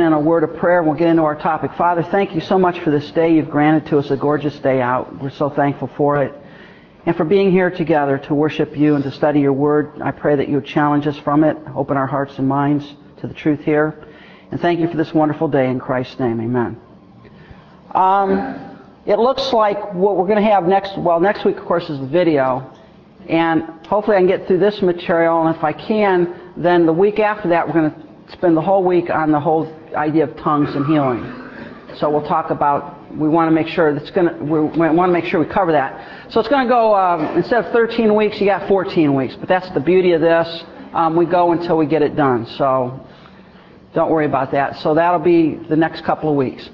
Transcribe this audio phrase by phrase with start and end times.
[0.00, 1.72] in a word of prayer and we'll get into our topic.
[1.74, 4.80] Father, thank you so much for this day you've granted to us, a gorgeous day
[4.80, 5.22] out.
[5.22, 6.34] We're so thankful for it.
[7.06, 10.00] And for being here together to worship you and to study your word.
[10.02, 12.86] I pray that you would challenge us from it, open our hearts and minds
[13.18, 14.06] to the truth here.
[14.50, 16.40] And thank you for this wonderful day in Christ's name.
[16.40, 16.80] Amen.
[17.94, 21.90] Um, it looks like what we're going to have next, well, next week, of course,
[21.90, 22.72] is the video.
[23.28, 25.46] And hopefully I can get through this material.
[25.46, 28.82] And if I can, then the week after that, we're going to spend the whole
[28.82, 31.44] week on the whole idea of tongues and healing.
[31.98, 35.12] So we'll talk about, we want to make sure that's going to, we want to
[35.12, 36.32] make sure we cover that.
[36.32, 39.36] So it's going to go, um, instead of 13 weeks, you got 14 weeks.
[39.36, 40.64] But that's the beauty of this.
[40.92, 42.46] Um, we go until we get it done.
[42.46, 43.06] So
[43.94, 44.78] don't worry about that.
[44.78, 46.68] So that'll be the next couple of weeks.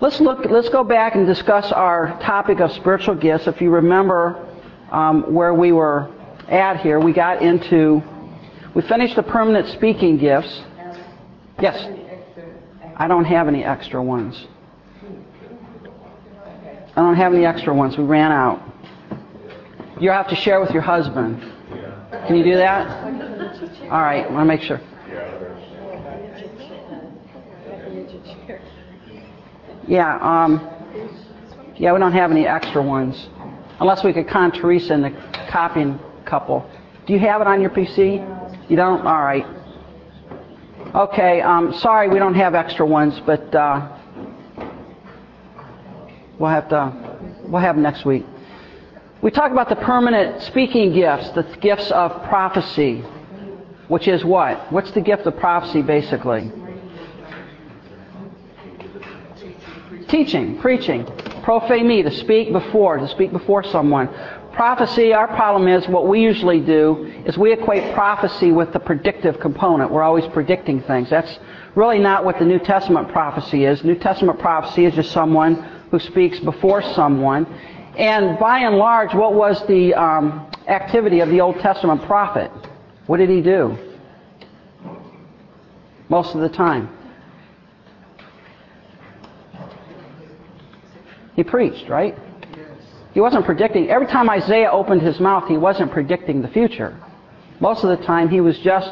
[0.00, 3.46] Let's look, let's go back and discuss our topic of spiritual gifts.
[3.46, 4.48] If you remember
[4.90, 6.10] um, where we were
[6.48, 8.02] at here, we got into,
[8.74, 10.62] we finished the permanent speaking gifts.
[11.62, 11.88] Yes.
[12.96, 14.48] I don't have any extra ones.
[16.96, 17.96] I don't have any extra ones.
[17.96, 18.60] We ran out.
[20.00, 21.40] You have to share with your husband.
[22.26, 22.88] Can you do that?
[23.84, 24.26] All right.
[24.26, 24.80] I want to make sure.
[29.86, 30.18] Yeah.
[30.20, 30.68] Um,
[31.76, 33.28] yeah, we don't have any extra ones.
[33.78, 35.10] Unless we could con Teresa in the
[35.48, 36.68] copying couple.
[37.06, 38.18] Do you have it on your PC?
[38.68, 39.06] You don't?
[39.06, 39.46] All right.
[40.94, 43.96] Okay, um, sorry we don't have extra ones, but uh,
[46.38, 46.92] we'll have to
[47.44, 48.26] we'll have next week.
[49.22, 52.98] We talk about the permanent speaking gifts, the gifts of prophecy,
[53.88, 54.70] which is what?
[54.70, 56.52] What's the gift of prophecy basically?
[60.08, 61.06] Teaching, preaching,
[61.42, 64.10] prophemi, to speak before, to speak before someone.
[64.52, 69.40] Prophecy, our problem is what we usually do is we equate prophecy with the predictive
[69.40, 69.90] component.
[69.90, 71.08] We're always predicting things.
[71.08, 71.38] That's
[71.74, 73.82] really not what the New Testament prophecy is.
[73.82, 75.54] New Testament prophecy is just someone
[75.90, 77.46] who speaks before someone.
[77.96, 82.50] And by and large, what was the um, activity of the Old Testament prophet?
[83.06, 83.78] What did he do?
[86.10, 86.90] Most of the time.
[91.36, 92.18] He preached, right?
[93.12, 93.90] He wasn't predicting.
[93.90, 96.96] Every time Isaiah opened his mouth, he wasn't predicting the future.
[97.60, 98.90] Most of the time, he was just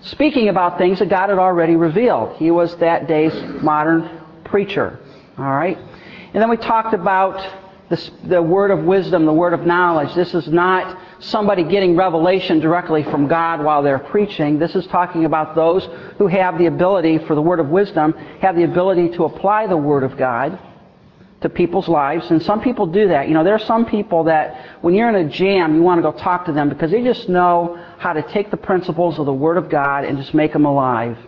[0.00, 2.36] speaking about things that God had already revealed.
[2.36, 4.98] He was that day's modern preacher.
[5.38, 5.76] All right?
[5.76, 7.38] And then we talked about
[7.90, 10.14] the, the word of wisdom, the word of knowledge.
[10.14, 14.58] This is not somebody getting revelation directly from God while they're preaching.
[14.58, 18.56] This is talking about those who have the ability for the word of wisdom, have
[18.56, 20.58] the ability to apply the word of God
[21.40, 22.30] to people's lives.
[22.30, 23.28] And some people do that.
[23.28, 26.02] You know, there are some people that when you're in a jam, you want to
[26.02, 29.32] go talk to them because they just know how to take the principles of the
[29.32, 31.18] Word of God and just make them alive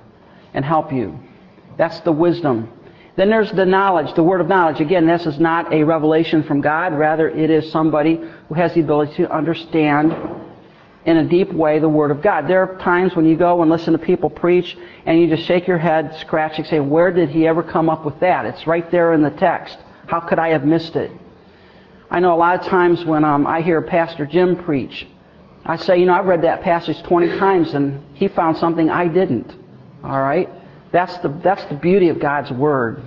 [0.54, 1.18] and help you.
[1.76, 2.72] That's the wisdom.
[3.16, 4.80] Then there's the knowledge, the word of knowledge.
[4.80, 6.92] Again, this is not a revelation from God.
[6.92, 10.14] Rather, it is somebody who has the ability to understand
[11.06, 12.46] in a deep way the Word of God.
[12.48, 15.66] There are times when you go and listen to people preach and you just shake
[15.66, 18.44] your head, scratch, and say, where did he ever come up with that?
[18.44, 19.78] It's right there in the text.
[20.06, 21.10] How could I have missed it?
[22.10, 25.06] I know a lot of times when um, I hear Pastor Jim preach,
[25.64, 29.08] I say, you know, I've read that passage 20 times and he found something I
[29.08, 29.52] didn't.
[30.04, 30.48] All right?
[30.92, 33.02] That's the, that's the beauty of God's Word.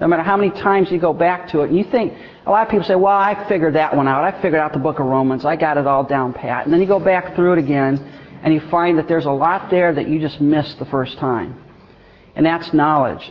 [0.00, 2.14] No matter how many times you go back to it, and you think,
[2.46, 4.24] a lot of people say, well, I figured that one out.
[4.24, 5.44] I figured out the book of Romans.
[5.44, 6.64] I got it all down pat.
[6.64, 7.98] And then you go back through it again,
[8.42, 11.62] and you find that there's a lot there that you just missed the first time.
[12.34, 13.30] And that's knowledge.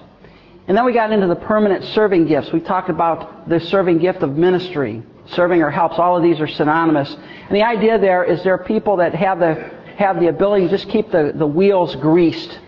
[0.70, 2.54] And then we got into the permanent serving gifts.
[2.54, 5.02] We talked about the serving gift of ministry.
[5.26, 5.98] Serving or helps.
[5.98, 7.12] All of these are synonymous.
[7.12, 9.56] And the idea there is there are people that have the,
[9.98, 12.60] have the ability to just keep the, the wheels greased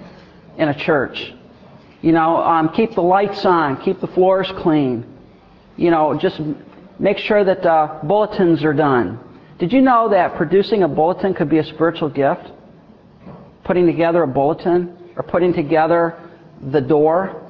[0.57, 1.31] in a church.
[2.01, 5.06] You know, um, keep the lights on, keep the floors clean.
[5.78, 6.41] You know, just
[6.97, 9.19] make sure that uh, bulletins are done.
[9.59, 12.50] Did you know that producing a bulletin could be a spiritual gift?
[13.63, 16.19] Putting together a bulletin or putting together
[16.72, 17.47] the door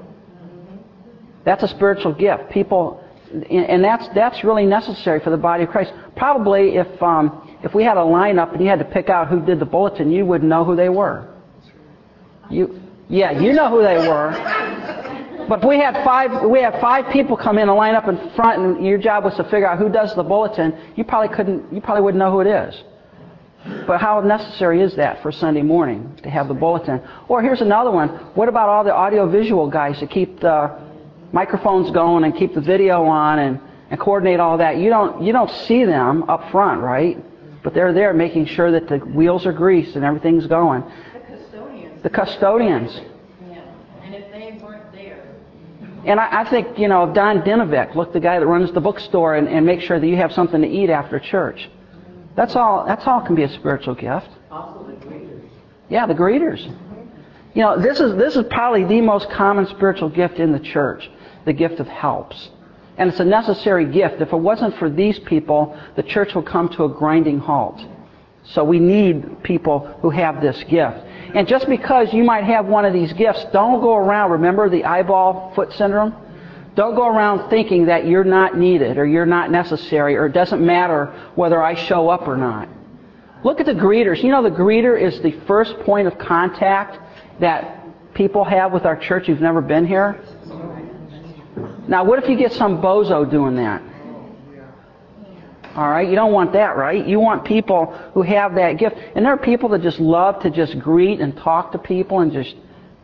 [1.43, 2.49] that's a spiritual gift.
[2.51, 3.03] People,
[3.49, 5.91] and that's that's really necessary for the body of Christ.
[6.15, 9.43] Probably if um, if we had a lineup and you had to pick out who
[9.45, 11.27] did the bulletin, you wouldn't know who they were.
[12.49, 14.31] You, yeah, you know who they were.
[15.47, 18.31] But if we had five, we had five people come in and line up in
[18.35, 20.77] front, and your job was to figure out who does the bulletin.
[20.95, 21.73] You probably couldn't.
[21.73, 22.83] You probably wouldn't know who it is.
[23.85, 27.01] But how necessary is that for Sunday morning to have the bulletin?
[27.27, 28.09] Or here's another one.
[28.33, 30.79] What about all the audiovisual guys to keep the
[31.31, 34.77] microphones going and keep the video on and, and coordinate all that.
[34.77, 37.17] You don't, you don't see them up front, right?
[37.63, 40.83] But they're there making sure that the wheels are greased and everything's going.
[41.13, 42.03] The custodians.
[42.03, 43.01] The custodians.
[43.47, 43.63] Yeah.
[44.03, 45.23] And if they they weren't there.
[46.05, 49.35] And I, I think, you know, Don Dinovic, look, the guy that runs the bookstore
[49.35, 51.69] and, and make sure that you have something to eat after church.
[52.35, 54.29] That's all, that's all can be a spiritual gift.
[54.49, 55.49] Also the greeters.
[55.89, 56.63] Yeah, the greeters.
[57.53, 61.11] You know, this is, this is probably the most common spiritual gift in the church,
[61.45, 62.49] the gift of helps.
[62.97, 64.21] And it's a necessary gift.
[64.21, 67.83] If it wasn't for these people, the church will come to a grinding halt.
[68.43, 70.97] So we need people who have this gift.
[71.33, 74.83] And just because you might have one of these gifts, don't go around, remember the
[74.83, 76.15] eyeball foot syndrome?
[76.75, 80.65] Don't go around thinking that you're not needed or you're not necessary or it doesn't
[80.65, 82.69] matter whether I show up or not.
[83.43, 84.23] Look at the greeters.
[84.23, 86.99] You know, the greeter is the first point of contact
[87.39, 90.21] that people have with our church who've never been here.
[91.91, 93.81] Now, what if you get some bozo doing that?
[95.75, 97.05] All right, you don't want that, right?
[97.05, 98.95] You want people who have that gift.
[99.13, 102.31] And there are people that just love to just greet and talk to people and
[102.31, 102.55] just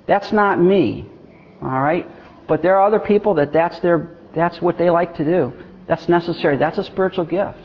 [0.05, 1.05] that's not me.
[1.61, 2.09] All right?
[2.47, 5.51] But there are other people that that's their that's what they like to do.
[5.87, 6.55] That's necessary.
[6.55, 7.59] That's a spiritual gift.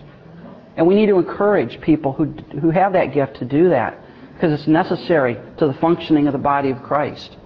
[0.76, 2.24] And we need to encourage people who
[2.60, 3.96] who have that gift to do that
[4.34, 7.36] because it's necessary to the functioning of the body of Christ.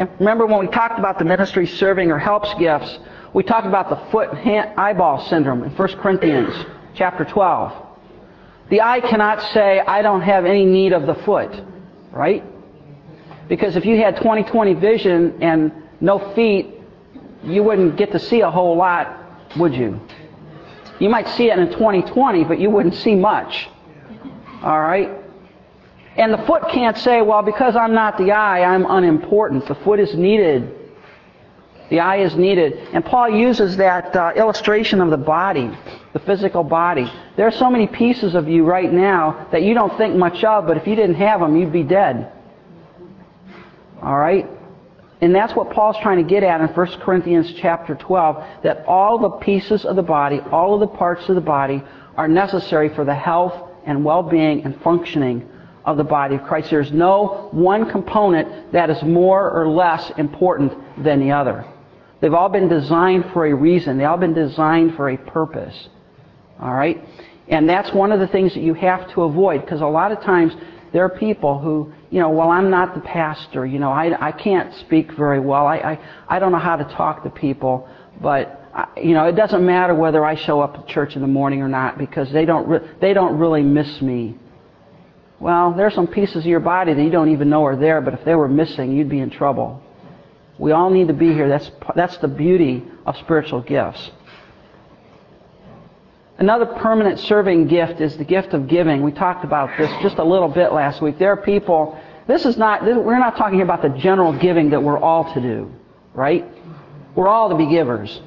[0.00, 2.98] And remember when we talked about the ministry serving or helps gifts,
[3.34, 6.54] we talked about the foot hand, eyeball syndrome in 1 Corinthians
[6.94, 7.70] chapter 12.
[8.70, 11.50] The eye cannot say, I don't have any need of the foot,
[12.12, 12.42] right?
[13.46, 15.70] Because if you had 20/20 vision and
[16.00, 16.80] no feet,
[17.44, 19.06] you wouldn't get to see a whole lot,
[19.58, 20.00] would you?
[20.98, 23.68] You might see it in 20/20, but you wouldn't see much.
[24.62, 25.10] All right?
[26.16, 29.66] And the foot can't say, well, because I'm not the eye, I'm unimportant.
[29.66, 30.76] The foot is needed.
[31.88, 32.74] The eye is needed.
[32.92, 35.70] And Paul uses that uh, illustration of the body,
[36.12, 37.10] the physical body.
[37.36, 40.66] There are so many pieces of you right now that you don't think much of,
[40.66, 42.32] but if you didn't have them, you'd be dead.
[44.02, 44.48] All right?
[45.20, 49.18] And that's what Paul's trying to get at in 1 Corinthians chapter 12, that all
[49.18, 51.82] the pieces of the body, all of the parts of the body
[52.16, 53.54] are necessary for the health
[53.84, 55.48] and well-being and functioning
[55.90, 56.70] of the body of Christ.
[56.70, 60.72] There's no one component that is more or less important
[61.02, 61.64] than the other.
[62.20, 63.98] They've all been designed for a reason.
[63.98, 65.88] They've all been designed for a purpose.
[66.60, 67.02] All right?
[67.48, 70.20] And that's one of the things that you have to avoid because a lot of
[70.20, 70.52] times
[70.92, 73.64] there are people who, you know, well, I'm not the pastor.
[73.64, 75.66] You know, I, I can't speak very well.
[75.66, 75.98] I, I,
[76.28, 77.88] I don't know how to talk to people.
[78.20, 81.28] But, I, you know, it doesn't matter whether I show up at church in the
[81.28, 84.36] morning or not because they don't, re- they don't really miss me.
[85.40, 88.02] Well, there are some pieces of your body that you don't even know are there,
[88.02, 89.82] but if they were missing, you'd be in trouble.
[90.58, 91.48] We all need to be here.
[91.48, 94.10] That's, that's the beauty of spiritual gifts.
[96.36, 99.02] Another permanent serving gift is the gift of giving.
[99.02, 101.18] We talked about this just a little bit last week.
[101.18, 104.82] There are people, this is not, this, we're not talking about the general giving that
[104.82, 105.72] we're all to do,
[106.12, 106.46] right?
[107.14, 108.20] We're all to be givers.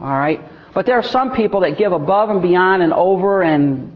[0.00, 0.40] All right?
[0.74, 3.95] But there are some people that give above and beyond and over and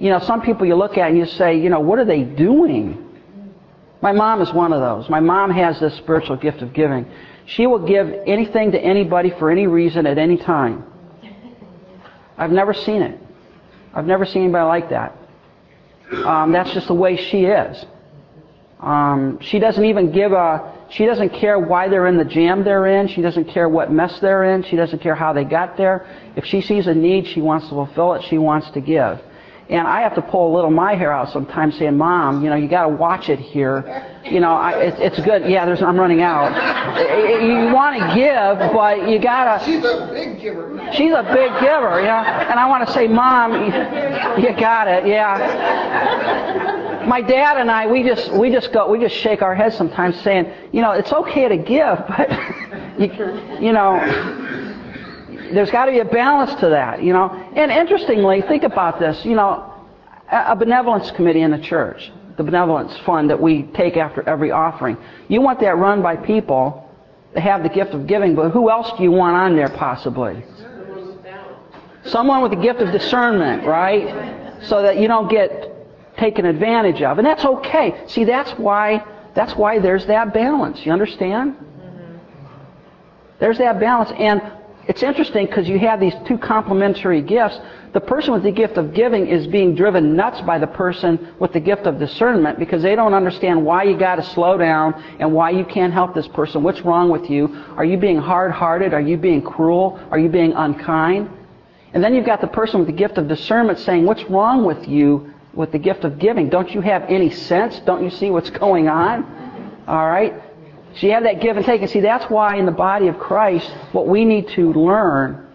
[0.00, 2.24] you know, some people you look at and you say, you know, what are they
[2.24, 3.06] doing?
[4.00, 5.10] My mom is one of those.
[5.10, 7.06] My mom has this spiritual gift of giving.
[7.44, 10.84] She will give anything to anybody for any reason at any time.
[12.38, 13.20] I've never seen it.
[13.92, 15.18] I've never seen anybody like that.
[16.24, 17.84] Um, that's just the way she is.
[18.80, 20.78] Um, she doesn't even give a.
[20.88, 23.08] She doesn't care why they're in the jam they're in.
[23.08, 24.62] She doesn't care what mess they're in.
[24.62, 26.06] She doesn't care how they got there.
[26.36, 28.24] If she sees a need, she wants to fulfill it.
[28.30, 29.20] She wants to give.
[29.70, 32.56] And I have to pull a little my hair out sometimes saying, Mom, you know,
[32.56, 34.04] you got to watch it here.
[34.24, 35.48] You know, I, it, it's good.
[35.48, 36.50] Yeah, there's, I'm running out.
[37.40, 39.64] You want to give, but you got to.
[39.64, 40.76] She's a big giver.
[40.92, 42.50] She's a big giver, yeah.
[42.50, 43.72] And I want to say, Mom, you,
[44.42, 45.06] you got it.
[45.06, 47.04] Yeah.
[47.06, 50.20] My dad and I, we just, we just go, we just shake our heads sometimes
[50.20, 52.28] saying, you know, it's okay to give, but,
[52.98, 53.10] you,
[53.60, 53.96] you know,
[55.52, 57.30] there's got to be a balance to that, you know.
[57.54, 59.72] And interestingly, think about this, you know,
[60.30, 64.96] a benevolence committee in the church, the benevolence fund that we take after every offering.
[65.28, 66.88] You want that run by people
[67.34, 70.44] that have the gift of giving, but who else do you want on there possibly?
[72.04, 74.62] Someone with the gift of discernment, right?
[74.62, 77.18] So that you don't get taken advantage of.
[77.18, 78.04] And that's okay.
[78.06, 79.04] See, that's why
[79.34, 80.84] that's why there's that balance.
[80.84, 81.54] You understand?
[81.54, 82.16] Mm-hmm.
[83.38, 84.10] There's that balance.
[84.18, 84.42] And
[84.90, 87.56] it's interesting because you have these two complementary gifts.
[87.92, 91.52] The person with the gift of giving is being driven nuts by the person with
[91.52, 95.32] the gift of discernment because they don't understand why you got to slow down and
[95.32, 96.64] why you can't help this person.
[96.64, 97.46] What's wrong with you?
[97.76, 98.92] Are you being hard-hearted?
[98.92, 99.96] Are you being cruel?
[100.10, 101.30] Are you being unkind?
[101.92, 104.88] And then you've got the person with the gift of discernment saying, what's wrong with
[104.88, 106.48] you with the gift of giving?
[106.48, 107.78] Don't you have any sense?
[107.86, 109.84] Don't you see what's going on?
[109.86, 110.34] All right?
[110.96, 111.80] So you have that give and take.
[111.82, 115.46] And see, that's why in the body of Christ, what we need to learn,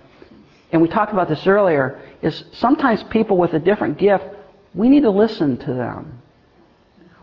[0.72, 4.24] and we talked about this earlier, is sometimes people with a different gift,
[4.74, 6.22] we need to listen to them.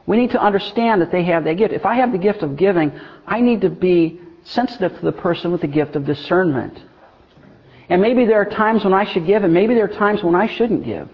[0.07, 1.73] We need to understand that they have that gift.
[1.73, 2.93] If I have the gift of giving,
[3.27, 6.83] I need to be sensitive to the person with the gift of discernment.
[7.89, 10.35] And maybe there are times when I should give, and maybe there are times when
[10.35, 11.09] I shouldn't give.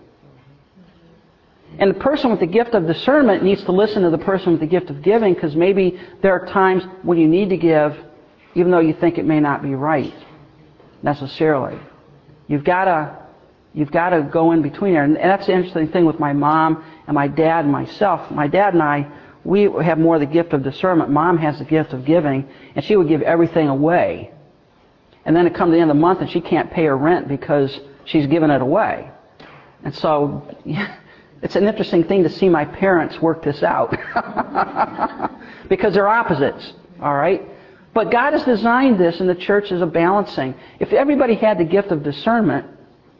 [1.78, 4.60] And the person with the gift of discernment needs to listen to the person with
[4.60, 7.96] the gift of giving because maybe there are times when you need to give
[8.54, 10.14] even though you think it may not be right
[11.02, 11.78] necessarily.
[12.48, 13.18] You've got to
[13.74, 15.04] you've got to go in between there.
[15.04, 18.30] And that's the interesting thing with my mom and my dad and myself.
[18.30, 19.08] My dad and I,
[19.44, 21.10] we have more the gift of discernment.
[21.10, 24.32] Mom has the gift of giving, and she would give everything away.
[25.24, 26.96] And then it comes to the end of the month and she can't pay her
[26.96, 29.10] rent because she's given it away.
[29.84, 30.56] And so
[31.42, 33.90] it's an interesting thing to see my parents work this out.
[35.68, 37.42] because they're opposites, all right?
[37.94, 40.54] But God has designed this and the church is a balancing.
[40.80, 42.66] If everybody had the gift of discernment,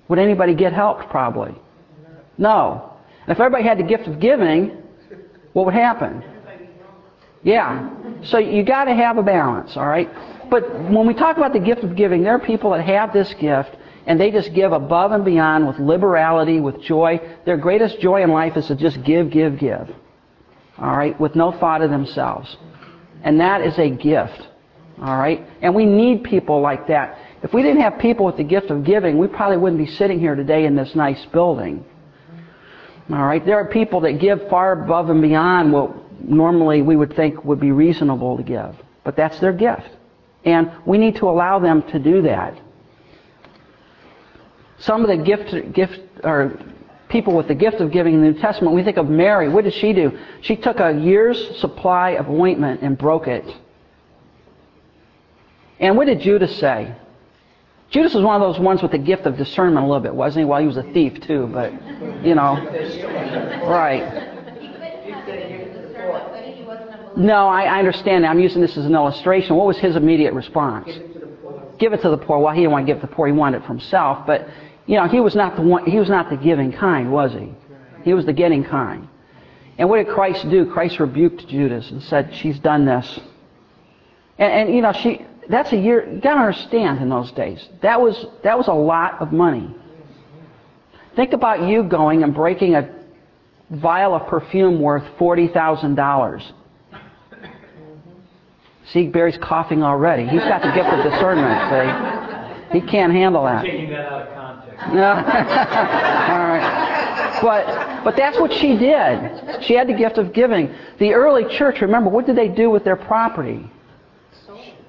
[0.08, 1.08] would anybody get helped?
[1.10, 1.54] Probably.
[2.38, 2.92] No.
[3.22, 4.82] And if everybody had the gift of giving,
[5.52, 6.22] what would happen?
[7.42, 7.90] Yeah.
[8.25, 10.08] So you got to have a balance, all right?
[10.50, 13.32] But when we talk about the gift of giving, there are people that have this
[13.34, 13.76] gift
[14.09, 17.21] and they just give above and beyond with liberality, with joy.
[17.45, 19.95] Their greatest joy in life is to just give, give, give.
[20.79, 21.19] All right?
[21.21, 22.57] With no thought of themselves.
[23.23, 24.49] And that is a gift.
[24.99, 25.47] All right?
[25.61, 27.19] And we need people like that.
[27.43, 30.19] If we didn't have people with the gift of giving, we probably wouldn't be sitting
[30.19, 31.85] here today in this nice building.
[33.11, 33.45] All right?
[33.45, 35.95] There are people that give far above and beyond what
[36.27, 38.75] normally we would think would be reasonable to give.
[39.05, 39.91] But that's their gift.
[40.47, 42.59] And we need to allow them to do that.
[44.78, 46.58] Some of the gift, gift or
[47.08, 49.49] people with the gift of giving in the New Testament, we think of Mary.
[49.49, 50.18] What did she do?
[50.42, 53.44] She took a year's supply of ointment and broke it.
[55.80, 56.94] And what did Judas say?
[57.90, 60.40] Judas was one of those ones with the gift of discernment a little bit, wasn't
[60.40, 60.44] he?
[60.44, 61.73] Well, he was a thief too, but,
[62.25, 62.54] you know.
[63.66, 64.35] Right.
[67.16, 68.26] No, I, I understand.
[68.26, 69.56] I'm using this as an illustration.
[69.56, 70.87] What was his immediate response?
[70.87, 71.75] Give it to the poor.
[71.78, 72.38] Give it to the poor.
[72.38, 73.26] Well, he didn't want to give it to the poor.
[73.26, 74.26] He wanted it for himself.
[74.26, 74.47] But
[74.88, 77.52] you know, he was not the one, he was not the giving kind, was he?
[78.04, 79.07] He was the getting kind.
[79.76, 80.64] And what did Christ do?
[80.73, 83.21] Christ rebuked Judas and said, "She's done this."
[84.38, 86.11] And, and you know, she that's a year.
[86.11, 89.73] You got to understand in those days that was that was a lot of money.
[91.14, 92.88] Think about you going and breaking a
[93.71, 96.50] vial of perfume worth forty thousand dollars.
[98.87, 100.26] See, Barry's coughing already.
[100.26, 102.73] He's got the gift of discernment.
[102.73, 103.64] See, he can't handle that.
[104.92, 105.11] No.
[105.14, 107.38] All right.
[107.42, 109.62] But, but that's what she did.
[109.64, 110.75] She had the gift of giving.
[110.99, 113.70] The early church, remember, what did they do with their property?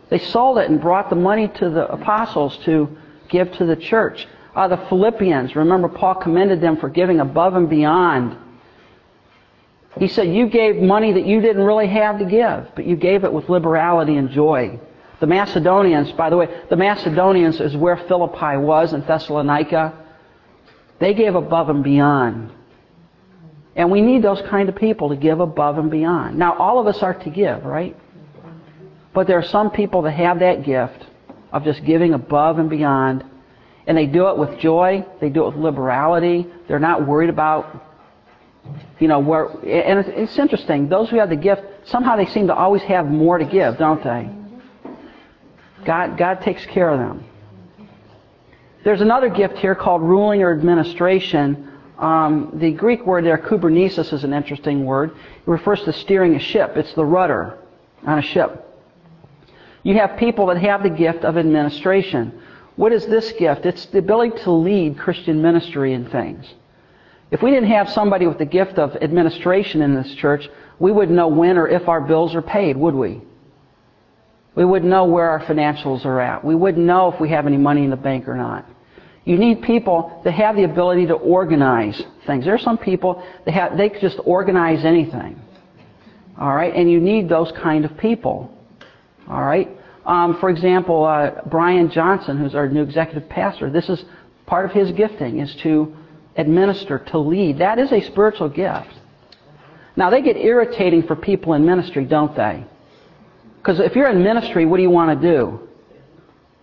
[0.10, 2.98] They sold it and brought the money to the apostles to
[3.30, 4.28] give to the church.
[4.56, 8.36] Uh, the Philippians, remember, Paul commended them for giving above and beyond.
[10.00, 13.24] He said, You gave money that you didn't really have to give, but you gave
[13.24, 14.80] it with liberality and joy.
[15.20, 19.94] The Macedonians, by the way, the Macedonians is where Philippi was in Thessalonica.
[21.00, 22.52] They gave above and beyond.
[23.76, 26.38] And we need those kind of people to give above and beyond.
[26.38, 27.96] Now, all of us are to give, right?
[29.14, 31.06] But there are some people that have that gift
[31.52, 33.24] of just giving above and beyond.
[33.88, 35.06] And they do it with joy.
[35.20, 36.48] They do it with liberality.
[36.68, 37.86] They're not worried about,
[39.00, 39.48] you know, where.
[39.48, 40.90] And it's interesting.
[40.90, 44.04] Those who have the gift, somehow they seem to always have more to give, don't
[44.04, 44.30] they?
[45.86, 47.26] God, God takes care of them.
[48.84, 51.72] There's another gift here called ruling or administration.
[51.98, 55.12] Um, the Greek word there, kubernesis, is an interesting word.
[55.12, 56.78] It refers to steering a ship.
[56.78, 57.58] It's the rudder
[58.06, 58.66] on a ship.
[59.84, 62.42] You have people that have the gift of administration.
[62.76, 63.66] What is this gift?
[63.66, 66.46] It's the ability to lead Christian ministry and things.
[67.32, 71.16] If we didn't have somebody with the gift of administration in this church, we wouldn't
[71.16, 73.22] know when or if our bills are paid, would we?
[74.60, 76.44] We wouldn't know where our financials are at.
[76.44, 78.66] We wouldn't know if we have any money in the bank or not.
[79.24, 82.44] You need people that have the ability to organize things.
[82.44, 85.40] There are some people that have, they can just organize anything.
[86.38, 88.54] All right, and you need those kind of people.
[89.30, 89.70] All right.
[90.06, 94.04] Um, for example, uh, Brian Johnson, who's our new executive pastor, this is
[94.46, 95.96] part of his gifting is to
[96.36, 97.60] administer, to lead.
[97.60, 98.90] That is a spiritual gift.
[99.96, 102.66] Now they get irritating for people in ministry, don't they?
[103.70, 105.70] Because if you're in ministry, what do you want to do?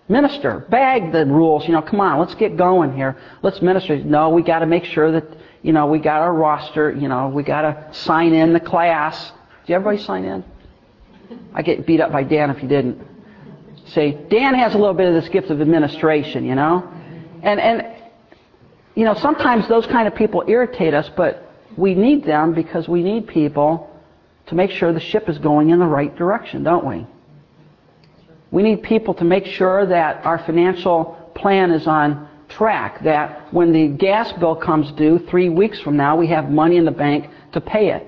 [0.09, 0.67] Minister.
[0.69, 1.65] Bag the rules.
[1.65, 3.17] You know, come on, let's get going here.
[3.43, 3.97] Let's minister.
[3.99, 5.25] No, we got to make sure that,
[5.63, 6.91] you know, we got our roster.
[6.91, 9.31] You know, we got to sign in the class.
[9.69, 10.45] Did everybody sign in?
[11.55, 13.01] I get beat up by Dan if you didn't.
[13.95, 16.93] See, Dan has a little bit of this gift of administration, you know?
[17.45, 17.87] And, and,
[18.97, 23.05] you know, sometimes those kind of people irritate us, but we need them because we
[23.05, 23.96] need people
[24.47, 27.07] to make sure the ship is going in the right direction, don't we?
[28.50, 33.73] We need people to make sure that our financial plan is on track, that when
[33.73, 37.29] the gas bill comes due three weeks from now, we have money in the bank
[37.53, 38.07] to pay it.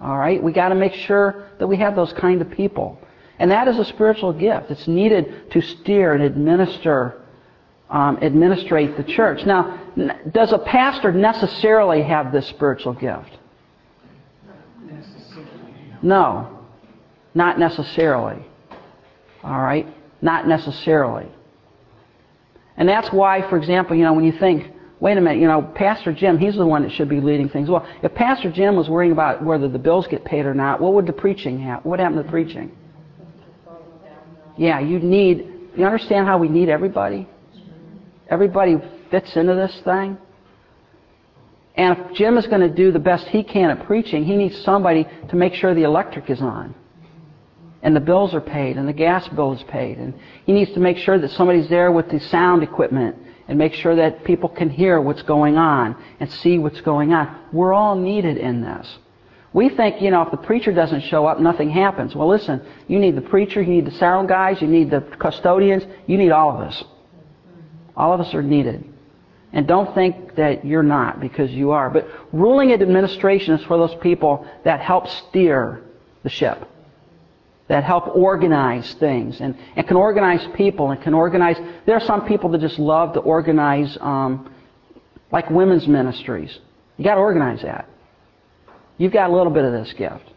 [0.00, 0.42] All right?
[0.42, 2.98] We got to make sure that we have those kind of people.
[3.38, 4.70] And that is a spiritual gift.
[4.70, 7.22] It's needed to steer and administer,
[7.90, 9.44] um, administrate the church.
[9.46, 9.80] Now,
[10.32, 13.38] does a pastor necessarily have this spiritual gift?
[16.04, 16.60] No,
[17.34, 18.44] not necessarily.
[19.42, 19.86] All right?
[20.20, 21.26] Not necessarily.
[22.76, 24.70] And that's why, for example, you know, when you think,
[25.00, 27.70] wait a minute, you know, Pastor Jim, he's the one that should be leading things.
[27.70, 30.92] Well, if Pastor Jim was worrying about whether the bills get paid or not, what
[30.92, 31.82] would the preaching have?
[31.86, 32.70] What happened to the preaching?
[34.58, 37.26] Yeah, you need, you understand how we need everybody?
[38.28, 38.76] Everybody
[39.10, 40.18] fits into this thing.
[41.76, 44.56] And if Jim is going to do the best he can at preaching, he needs
[44.62, 46.74] somebody to make sure the electric is on
[47.84, 49.98] and the bills are paid and the gas bill is paid.
[49.98, 50.14] And
[50.46, 53.16] he needs to make sure that somebody's there with the sound equipment
[53.46, 57.38] and make sure that people can hear what's going on and see what's going on.
[57.52, 58.98] We're all needed in this.
[59.52, 62.14] We think, you know, if the preacher doesn't show up, nothing happens.
[62.14, 65.84] Well, listen, you need the preacher, you need the sound guys, you need the custodians,
[66.06, 66.82] you need all of us.
[67.96, 68.84] All of us are needed.
[69.54, 71.88] And don't think that you're not, because you are.
[71.88, 75.82] But ruling and administration is for those people that help steer
[76.22, 76.68] the ship
[77.68, 81.56] that help organize things and, and can organize people and can organize.
[81.86, 84.52] There are some people that just love to organize, um,
[85.32, 86.58] like women's ministries.
[86.98, 87.88] You got to organize that.
[88.98, 90.30] You've got a little bit of this gift.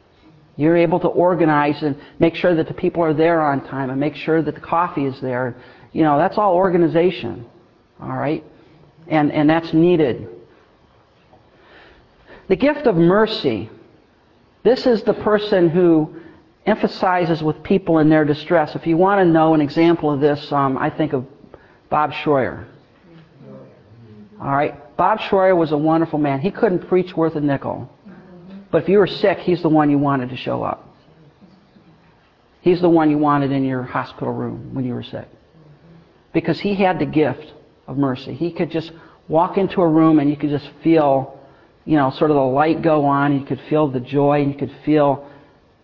[0.55, 3.99] You're able to organize and make sure that the people are there on time and
[3.99, 5.55] make sure that the coffee is there.
[5.91, 7.45] You know, that's all organization.
[8.01, 8.43] All right?
[9.09, 10.27] And, and that's needed.
[12.47, 13.69] The gift of mercy.
[14.63, 16.21] This is the person who
[16.65, 18.75] emphasizes with people in their distress.
[18.75, 21.25] If you want to know an example of this, um, I think of
[21.89, 22.65] Bob Schroyer.
[24.41, 26.41] All right, Bob Schroyer was a wonderful man.
[26.41, 27.89] He couldn't preach worth a nickel,
[28.69, 30.93] but if you were sick, he's the one you wanted to show up.
[32.61, 35.27] He's the one you wanted in your hospital room when you were sick,
[36.33, 37.53] because he had the gift
[37.87, 38.33] of mercy.
[38.33, 38.91] He could just
[39.27, 41.39] walk into a room and you could just feel,
[41.85, 43.39] you know, sort of the light go on.
[43.39, 45.27] You could feel the joy, you could feel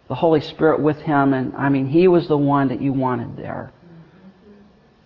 [0.09, 1.33] the Holy Spirit with him.
[1.33, 3.71] And I mean, he was the one that you wanted there.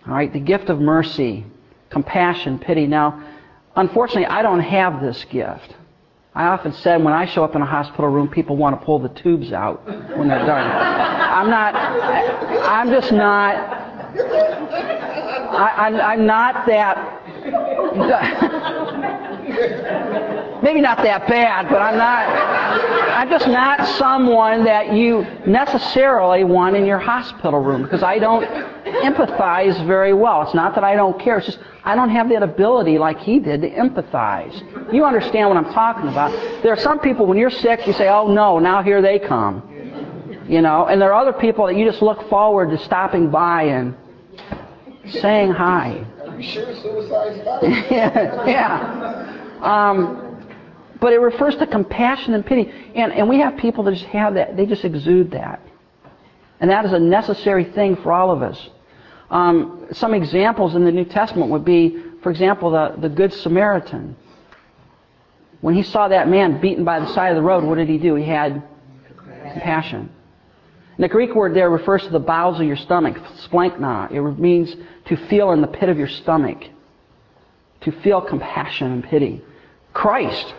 [0.06, 1.44] All right, the gift of mercy,
[1.90, 2.86] compassion, pity.
[2.86, 3.22] Now,
[3.76, 5.74] unfortunately, I don't have this gift.
[6.34, 9.00] I often said when I show up in a hospital room, people want to pull
[9.00, 10.70] the tubes out when they're done.
[10.70, 14.14] I'm not, I'm just not,
[15.50, 17.24] I, am I'm not that,
[20.62, 22.28] maybe not that bad, but I'm not,
[23.16, 28.44] I'm just not someone that you necessarily want in your hospital room because I don't
[28.84, 30.42] empathize very well.
[30.42, 31.38] It's not that I don't care.
[31.38, 34.92] It's just I don't have that ability like he did to empathize.
[34.92, 36.30] You understand what I'm talking about.
[36.62, 39.62] There are some people when you're sick, you say, oh no, now here they come.
[40.48, 43.64] You know, and there are other people that you just look forward to stopping by
[43.64, 43.94] and
[45.10, 46.04] saying hi.
[46.26, 47.38] Are you sure suicide's
[47.90, 48.46] yeah.
[48.46, 49.58] yeah.
[49.60, 50.28] Um,
[51.00, 52.70] but it refers to compassion and pity.
[52.94, 54.56] And, and we have people that just have that.
[54.56, 55.60] They just exude that.
[56.60, 58.68] And that is a necessary thing for all of us.
[59.30, 64.16] Um, some examples in the New Testament would be, for example, the, the Good Samaritan.
[65.60, 67.98] When he saw that man beaten by the side of the road, what did he
[67.98, 68.14] do?
[68.14, 68.62] He had
[69.52, 70.10] compassion.
[70.98, 73.16] And the Greek word there refers to the bowels of your stomach,
[73.48, 74.10] splankna.
[74.10, 76.58] It means to feel in the pit of your stomach,
[77.82, 79.42] to feel compassion and pity.
[79.94, 80.52] Christ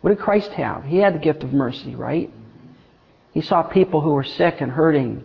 [0.00, 0.84] what did Christ have?
[0.84, 2.30] He had the gift of mercy, right?
[3.32, 5.24] He saw people who were sick and hurting,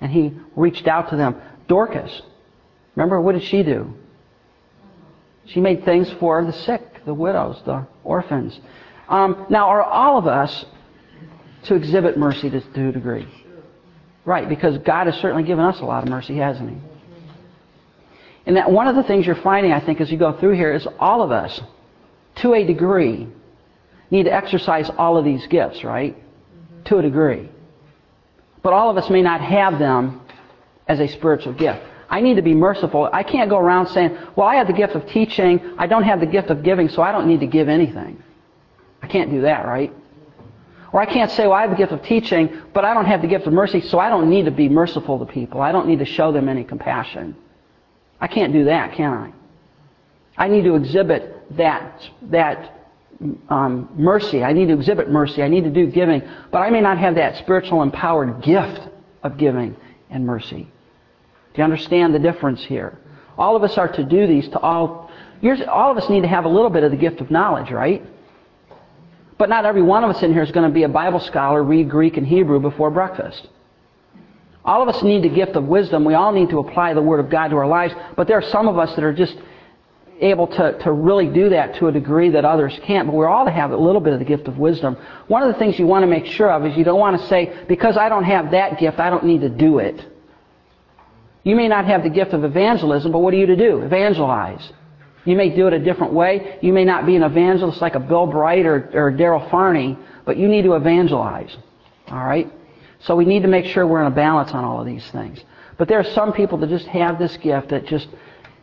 [0.00, 1.40] and he reached out to them.
[1.68, 2.22] Dorcas,
[2.94, 3.92] remember, what did she do?
[5.46, 8.58] She made things for the sick, the widows, the orphans.
[9.08, 10.64] Um, now, are all of us
[11.64, 13.26] to exhibit mercy to, a degree?
[14.24, 16.76] Right, because God has certainly given us a lot of mercy, hasn't He?
[18.46, 20.72] And that one of the things you're finding, I think, as you go through here,
[20.72, 21.60] is all of us,
[22.36, 23.28] to a degree,
[24.10, 26.16] need to exercise all of these gifts, right?
[26.16, 26.82] Mm-hmm.
[26.84, 27.48] To a degree.
[28.62, 30.20] But all of us may not have them
[30.86, 31.82] as a spiritual gift.
[32.08, 33.08] I need to be merciful.
[33.12, 35.74] I can't go around saying, well, I have the gift of teaching.
[35.78, 38.22] I don't have the gift of giving, so I don't need to give anything.
[39.02, 39.92] I can't do that, right?
[40.92, 43.22] Or I can't say, well, I have the gift of teaching, but I don't have
[43.22, 45.62] the gift of mercy, so I don't need to be merciful to people.
[45.62, 47.34] I don't need to show them any compassion.
[48.20, 49.32] I can't do that, can I?
[50.36, 52.88] I need to exhibit that, that
[53.48, 54.42] um, mercy.
[54.42, 55.42] I need to exhibit mercy.
[55.42, 56.22] I need to do giving.
[56.50, 58.88] But I may not have that spiritual empowered gift
[59.22, 59.76] of giving
[60.10, 60.68] and mercy.
[61.54, 62.98] Do you understand the difference here?
[63.38, 65.10] All of us are to do these to all.
[65.68, 68.04] all of us need to have a little bit of the gift of knowledge, right?
[69.42, 71.64] But not every one of us in here is going to be a Bible scholar,
[71.64, 73.48] read Greek and Hebrew before breakfast.
[74.64, 76.04] All of us need the gift of wisdom.
[76.04, 77.92] We all need to apply the Word of God to our lives.
[78.14, 79.36] But there are some of us that are just
[80.20, 83.08] able to, to really do that to a degree that others can't.
[83.08, 84.96] But we're all to have a little bit of the gift of wisdom.
[85.26, 87.26] One of the things you want to make sure of is you don't want to
[87.26, 90.06] say, because I don't have that gift, I don't need to do it.
[91.42, 93.82] You may not have the gift of evangelism, but what are you to do?
[93.82, 94.72] Evangelize.
[95.24, 96.58] You may do it a different way.
[96.62, 100.36] You may not be an evangelist like a Bill Bright or, or Daryl Farney, but
[100.36, 101.56] you need to evangelize.
[102.08, 102.52] All right?
[103.00, 105.40] So we need to make sure we're in a balance on all of these things.
[105.78, 108.08] But there are some people that just have this gift that just,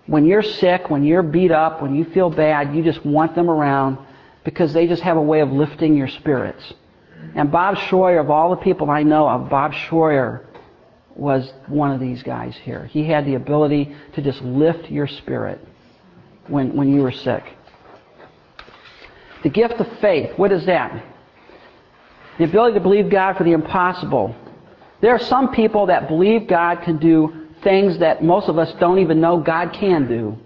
[0.06, 3.50] when you're sick, when you're beat up, when you feel bad, you just want them
[3.50, 3.98] around
[4.44, 6.74] because they just have a way of lifting your spirits.
[7.36, 10.46] And Bob Schroyer, of all the people I know of, Bob Schroyer
[11.16, 12.86] was one of these guys here.
[12.86, 15.60] He had the ability to just lift your spirit
[16.50, 17.44] when, when you were sick.
[19.44, 21.04] The gift of faith, what is that?
[22.38, 24.36] The ability to believe God for the impossible.
[25.02, 29.00] There are some people that believe God can do things that most of us don't
[29.00, 30.38] even know God can do.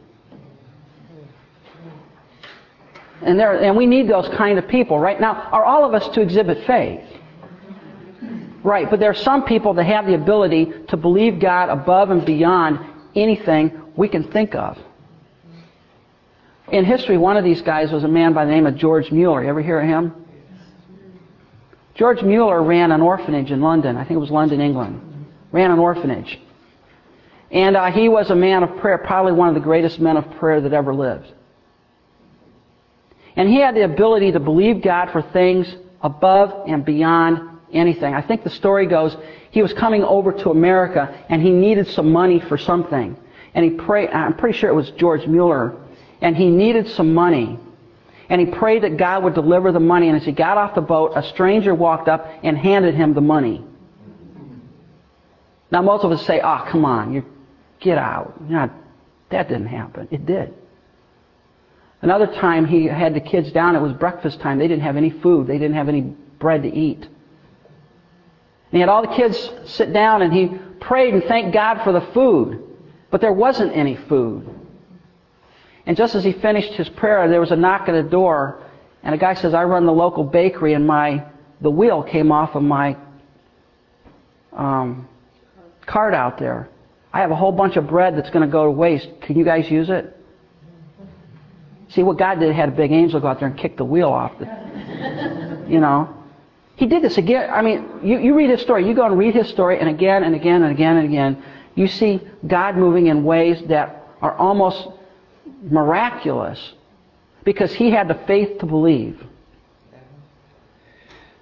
[3.21, 4.99] And, there, and we need those kind of people.
[4.99, 7.01] Right now, are all of us to exhibit faith?
[8.63, 12.25] Right, but there are some people that have the ability to believe God above and
[12.25, 12.79] beyond
[13.15, 14.77] anything we can think of.
[16.73, 19.43] In history, one of these guys was a man by the name of George Mueller.
[19.43, 20.11] You ever hear of him?
[21.93, 23.95] George Mueller ran an orphanage in London.
[23.95, 25.27] I think it was London, England.
[25.51, 26.39] Ran an orphanage.
[27.51, 30.27] And uh, he was a man of prayer, probably one of the greatest men of
[30.39, 31.31] prayer that ever lived.
[33.35, 38.15] And he had the ability to believe God for things above and beyond anything.
[38.15, 39.15] I think the story goes
[39.51, 43.15] he was coming over to America and he needed some money for something.
[43.53, 45.77] And he prayed, I'm pretty sure it was George Mueller
[46.23, 47.59] and he needed some money.
[48.29, 50.07] And he prayed that God would deliver the money.
[50.07, 53.21] And as he got off the boat, a stranger walked up and handed him the
[53.21, 53.63] money.
[55.69, 57.25] Now, most of us say, oh, come on, you
[57.81, 58.33] get out.
[58.49, 60.07] That didn't happen.
[60.11, 60.53] It did.
[62.01, 63.75] Another time he had the kids down.
[63.75, 64.59] It was breakfast time.
[64.59, 65.47] They didn't have any food.
[65.47, 66.01] They didn't have any
[66.39, 67.01] bread to eat.
[67.01, 67.09] And
[68.71, 72.01] he had all the kids sit down and he prayed and thanked God for the
[72.13, 72.63] food.
[73.11, 74.61] But there wasn't any food.
[75.85, 78.61] And just as he finished his prayer, there was a knock at the door,
[79.03, 81.25] and a guy says, I run the local bakery, and my
[81.61, 82.97] the wheel came off of my
[84.51, 85.07] um,
[85.85, 86.69] cart out there.
[87.13, 89.07] I have a whole bunch of bread that's going to go to waste.
[89.21, 90.17] Can you guys use it?
[91.89, 94.09] See, what God did had a big angel go out there and kick the wheel
[94.09, 94.37] off.
[94.39, 96.13] The, you know.
[96.75, 97.49] He did this again.
[97.51, 98.87] I mean, you, you read his story.
[98.87, 101.43] You go and read his story, and again and again and again and again,
[101.75, 104.87] you see God moving in ways that are almost
[105.63, 106.73] miraculous
[107.43, 109.21] because he had the faith to believe.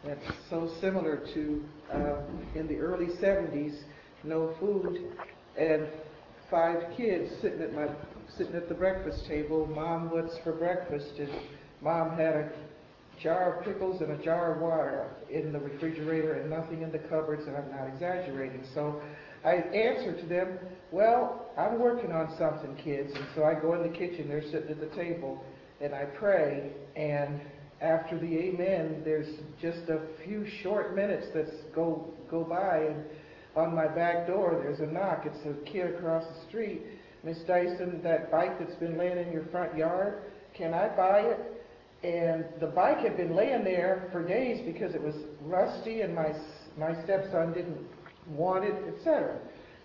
[0.04, 2.16] That's so similar to uh,
[2.56, 3.76] in the early 70s,
[4.24, 5.12] no food,
[5.58, 5.88] and
[6.50, 7.88] five kids sitting at my
[8.38, 9.68] sitting at the breakfast table.
[9.68, 11.12] Mom, what's for breakfast?
[11.20, 11.30] And
[11.82, 12.52] mom had a
[13.22, 17.00] jar of pickles and a jar of water in the refrigerator and nothing in the
[17.00, 18.64] cupboards, and I'm not exaggerating.
[18.74, 19.02] So
[19.44, 20.58] I answer to them,
[20.92, 23.12] well, I'm working on something, kids.
[23.14, 25.44] And so I go in the kitchen, they're sitting at the table,
[25.80, 26.72] and I pray.
[26.96, 27.40] And
[27.82, 29.28] after the amen, there's
[29.62, 32.78] just a few short minutes that go, go by.
[32.78, 33.06] And
[33.56, 35.26] on my back door, there's a knock.
[35.26, 36.82] It's a kid across the street.
[37.24, 40.24] Miss Dyson, that bike that's been laying in your front yard,
[40.58, 41.40] can I buy it?
[42.04, 46.34] And the bike had been laying there for days because it was rusty and my,
[46.76, 47.78] my stepson didn't
[48.30, 49.38] wanted, etc.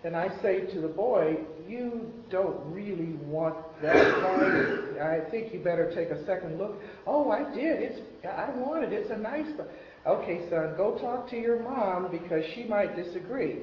[0.02, 1.36] And I say to the boy,
[1.68, 5.00] you don't really want that bike.
[5.00, 6.80] I think you better take a second look.
[7.06, 7.82] Oh, I did.
[7.82, 8.92] It's I want it.
[8.92, 9.68] It's a nice bike.
[10.06, 13.62] Okay, son, go talk to your mom because she might disagree.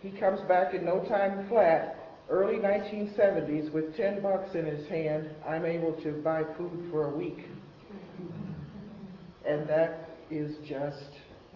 [0.00, 5.30] He comes back in no time flat, early 1970s, with 10 bucks in his hand.
[5.48, 7.46] I'm able to buy food for a week.
[9.46, 11.10] And that is just,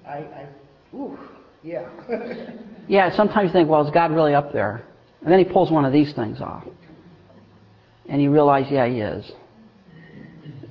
[0.07, 0.47] I, I
[0.95, 1.19] ooh,
[1.65, 1.89] yeah.
[2.89, 4.85] yeah, sometimes you think, well, is God really up there?
[5.23, 6.65] And then he pulls one of these things off.
[8.09, 9.31] And you realize, yeah, he is.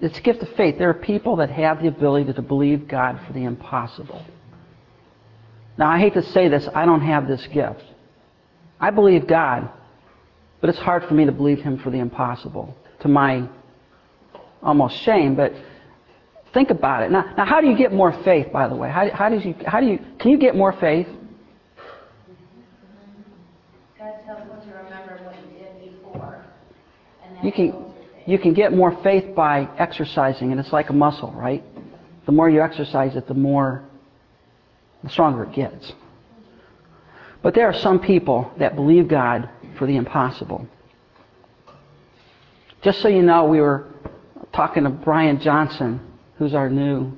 [0.01, 0.77] it's a gift of faith.
[0.77, 4.23] There are people that have the ability to believe God for the impossible.
[5.77, 7.83] Now, I hate to say this, I don't have this gift.
[8.79, 9.69] I believe God,
[10.61, 12.75] but it's hard for me to believe Him for the impossible.
[13.01, 13.47] To my
[14.61, 15.53] almost shame, but
[16.53, 17.11] think about it.
[17.11, 18.89] Now, now how do you get more faith, by the way?
[18.89, 21.07] How, how, does you, how do you, can you get more faith?
[23.99, 26.45] God tells us to remember what you did before.
[27.23, 27.85] And You can,
[28.25, 31.63] you can get more faith by exercising, and it's like a muscle, right?
[32.25, 33.83] The more you exercise it, the more,
[35.03, 35.93] the stronger it gets.
[37.41, 40.67] But there are some people that believe God for the impossible.
[42.81, 43.87] Just so you know, we were
[44.53, 45.99] talking to Brian Johnson,
[46.37, 47.11] who's our new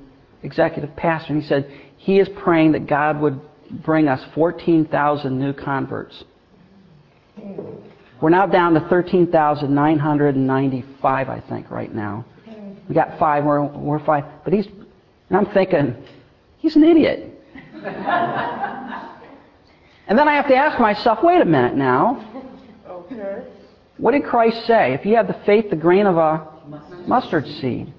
[0.43, 3.39] executive pastor, and he said he is praying that God would
[3.83, 6.23] bring us 14,000 new converts.
[8.21, 12.25] We're now down to 13,995, I think, right now.
[12.87, 14.25] We got five, we're, we're five.
[14.43, 15.95] But he's, and I'm thinking,
[16.57, 17.33] he's an idiot.
[17.73, 17.85] and
[20.17, 22.25] then I have to ask myself, wait a minute now.
[22.89, 23.43] Okay.
[23.97, 24.93] What did Christ say?
[24.93, 26.47] If you have the faith, the grain of a
[27.07, 27.93] mustard seed,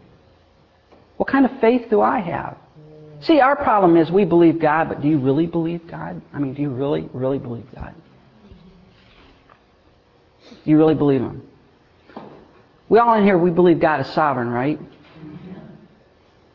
[1.17, 2.57] what kind of faith do I have?
[3.23, 6.21] See, our problem is we believe God, but do you really believe God?
[6.33, 7.95] I mean, do you really, really believe God?
[10.65, 11.43] You really believe Him?
[12.89, 14.81] We all in here, we believe God is sovereign, right?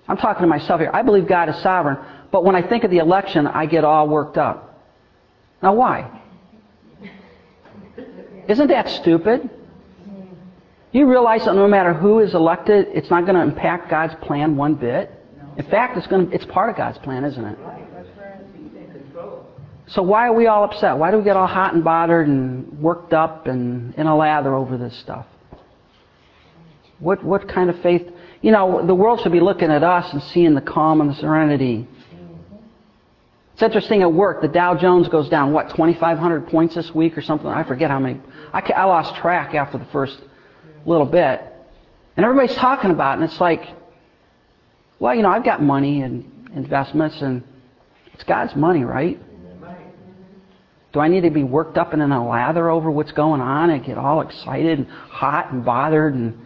[0.08, 0.92] I'm talking to myself here.
[0.94, 1.98] I believe God is sovereign,
[2.32, 4.84] but when I think of the election, I get all worked up.
[5.64, 6.22] Now, why?
[8.48, 9.50] Isn't that stupid?
[10.92, 14.56] You realize that no matter who is elected, it's not going to impact God's plan
[14.56, 15.12] one bit.
[15.58, 17.58] In fact, it's going to, it's part of God's plan, isn't it?
[19.88, 20.98] So why are we all upset?
[20.98, 24.54] Why do we get all hot and bothered and worked up and in a lather
[24.56, 25.28] over this stuff?
[27.00, 28.10] What what kind of faith?
[28.42, 31.16] You know, the world should be looking at us and seeing the calm and the
[31.16, 31.88] serenity.
[33.54, 34.42] It's interesting at work.
[34.42, 37.48] The Dow Jones goes down what 2,500 points this week or something.
[37.48, 38.20] I forget how many.
[38.52, 40.20] I, I lost track after the first
[40.86, 41.42] little bit,
[42.18, 43.22] and everybody's talking about it.
[43.22, 43.70] And it's like,
[45.00, 47.44] well, you know, I've got money and investments, and
[48.14, 49.22] it's God's money, right?
[50.96, 53.70] Do I need to be worked up and in a lather over what's going on
[53.70, 56.14] and get all excited and hot and bothered?
[56.14, 56.40] And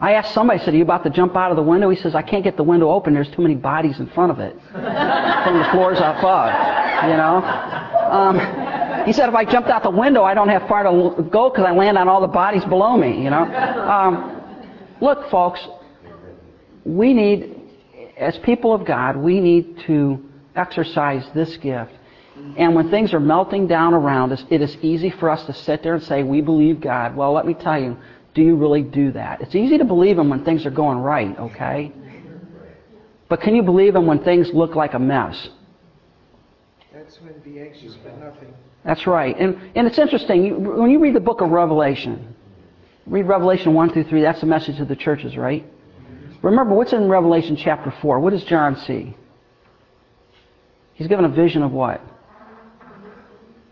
[0.00, 1.90] I asked somebody, I said, Are you about to jump out of the window?
[1.90, 3.12] He says, I can't get the window open.
[3.12, 6.54] There's too many bodies in front of it from the floors above.
[7.04, 7.36] You know?
[8.10, 11.50] Um, he said, If I jumped out the window, I don't have far to go
[11.50, 13.22] because I land on all the bodies below me.
[13.22, 13.42] You know?
[13.42, 14.42] Um,
[15.02, 15.60] look, folks,
[16.86, 17.60] we need,
[18.16, 20.24] as people of God, we need to
[20.56, 21.92] exercise this gift.
[22.56, 25.82] And when things are melting down around us, it is easy for us to sit
[25.82, 27.16] there and say, We believe God.
[27.16, 27.96] Well, let me tell you,
[28.34, 29.40] do you really do that?
[29.40, 31.92] It's easy to believe Him when things are going right, okay?
[33.28, 35.48] But can you believe Him when things look like a mess?
[36.92, 38.52] That's when be anxious for nothing.
[38.84, 39.38] That's right.
[39.38, 42.34] And, and it's interesting, you, when you read the book of Revelation,
[43.06, 45.64] read Revelation 1 through 3, that's the message of the churches, right?
[46.42, 48.18] Remember, what's in Revelation chapter 4?
[48.18, 49.16] What does John see?
[50.94, 52.00] He's given a vision of what?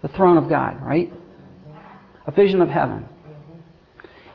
[0.02, 1.12] The throne of God, right?
[2.26, 3.06] A vision of heaven.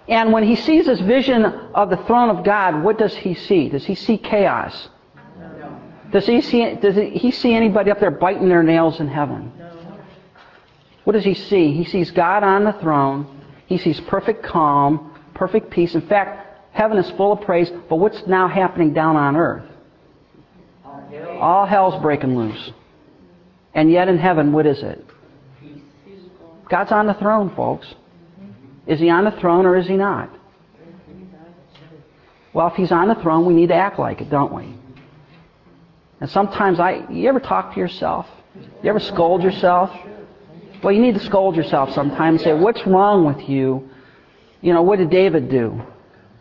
[0.07, 3.69] And when he sees this vision of the throne of God, what does he see?
[3.69, 4.89] Does he see chaos?
[6.11, 9.51] Does he see, does he see anybody up there biting their nails in heaven?
[11.03, 11.73] What does he see?
[11.73, 13.41] He sees God on the throne.
[13.65, 15.95] He sees perfect calm, perfect peace.
[15.95, 17.71] In fact, heaven is full of praise.
[17.89, 19.65] But what's now happening down on earth?
[21.39, 22.71] All hell's breaking loose.
[23.73, 25.03] And yet in heaven, what is it?
[26.69, 27.93] God's on the throne, folks.
[28.87, 30.29] Is he on the throne or is he not?
[32.53, 34.73] Well, if he's on the throne, we need to act like it, don't we?
[36.21, 38.27] And sometimes I, you ever talk to yourself?
[38.81, 39.91] You ever scold yourself?
[40.81, 42.41] Well, you need to scold yourself sometimes.
[42.41, 43.89] And say, what's wrong with you?
[44.61, 45.81] You know, what did David do?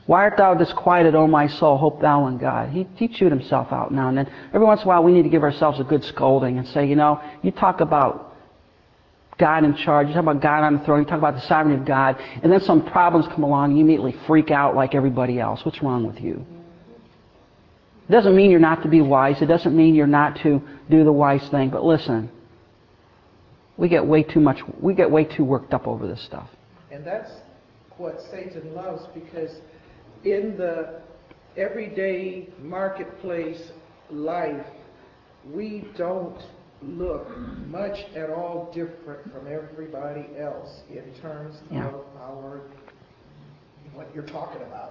[0.06, 1.78] Why art thou disquieted, O my soul?
[1.78, 2.68] Hope thou in God.
[2.68, 4.30] He, he chewed himself out now and then.
[4.52, 6.86] Every once in a while, we need to give ourselves a good scolding and say,
[6.86, 8.33] you know, you talk about
[9.38, 11.80] God in charge, you talk about God on the throne, you talk about the sovereignty
[11.80, 15.40] of God, and then some problems come along, and you immediately freak out like everybody
[15.40, 15.64] else.
[15.64, 16.44] What's wrong with you?
[18.08, 19.40] It doesn't mean you're not to be wise.
[19.40, 21.70] It doesn't mean you're not to do the wise thing.
[21.70, 22.30] But listen,
[23.76, 26.48] we get way too much, we get way too worked up over this stuff.
[26.90, 27.30] And that's
[27.96, 29.50] what Satan loves because
[30.24, 31.00] in the
[31.56, 33.72] everyday marketplace
[34.10, 34.66] life,
[35.52, 36.40] we don't
[36.86, 37.26] look
[37.68, 41.88] much at all different from everybody else in terms Yeah.
[41.88, 42.62] of our
[43.94, 44.90] what you're talking about.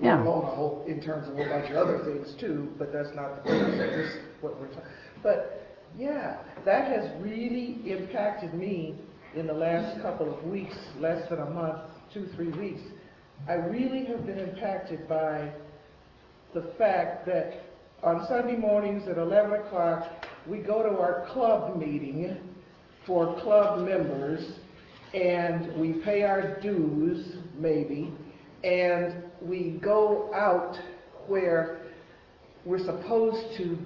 [0.00, 0.22] Yeah.
[0.24, 3.42] Whole, in terms of a whole bunch of other things too, but that's not the
[3.50, 4.82] purpose of this, what we're talking.
[5.22, 8.96] But, yeah, that has really impacted me
[9.34, 11.78] in the last couple of weeks, less than a month,
[12.12, 12.80] two, three weeks.
[13.48, 15.50] I really have been impacted by
[16.54, 17.62] the fact that
[18.02, 22.36] on Sunday mornings at 11 o'clock, we go to our club meeting
[23.06, 24.52] for club members,
[25.14, 28.12] and we pay our dues, maybe,
[28.64, 30.76] and we go out
[31.26, 31.82] where
[32.64, 33.78] we're supposed to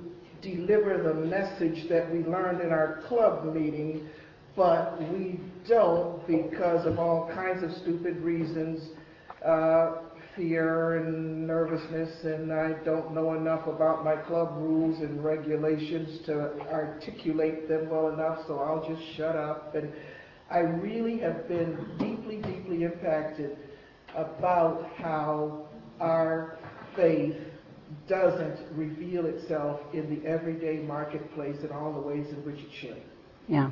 [0.42, 4.09] deliver the message that we learned in our club meeting,
[4.55, 8.90] but we don't because of all kinds of stupid reasons,
[9.45, 10.03] uh,
[10.37, 16.61] fear and nervousness, and I don't know enough about my club rules and regulations to
[16.70, 19.75] articulate them well enough, so I'll just shut up.
[19.75, 19.92] And
[20.51, 23.57] I really have been deeply, deeply impacted
[24.14, 25.66] about how
[26.01, 26.59] our
[26.94, 27.37] faith
[28.09, 33.03] doesn't reveal itself in the everyday marketplace in all the ways in which it should.
[33.49, 33.70] Yeah.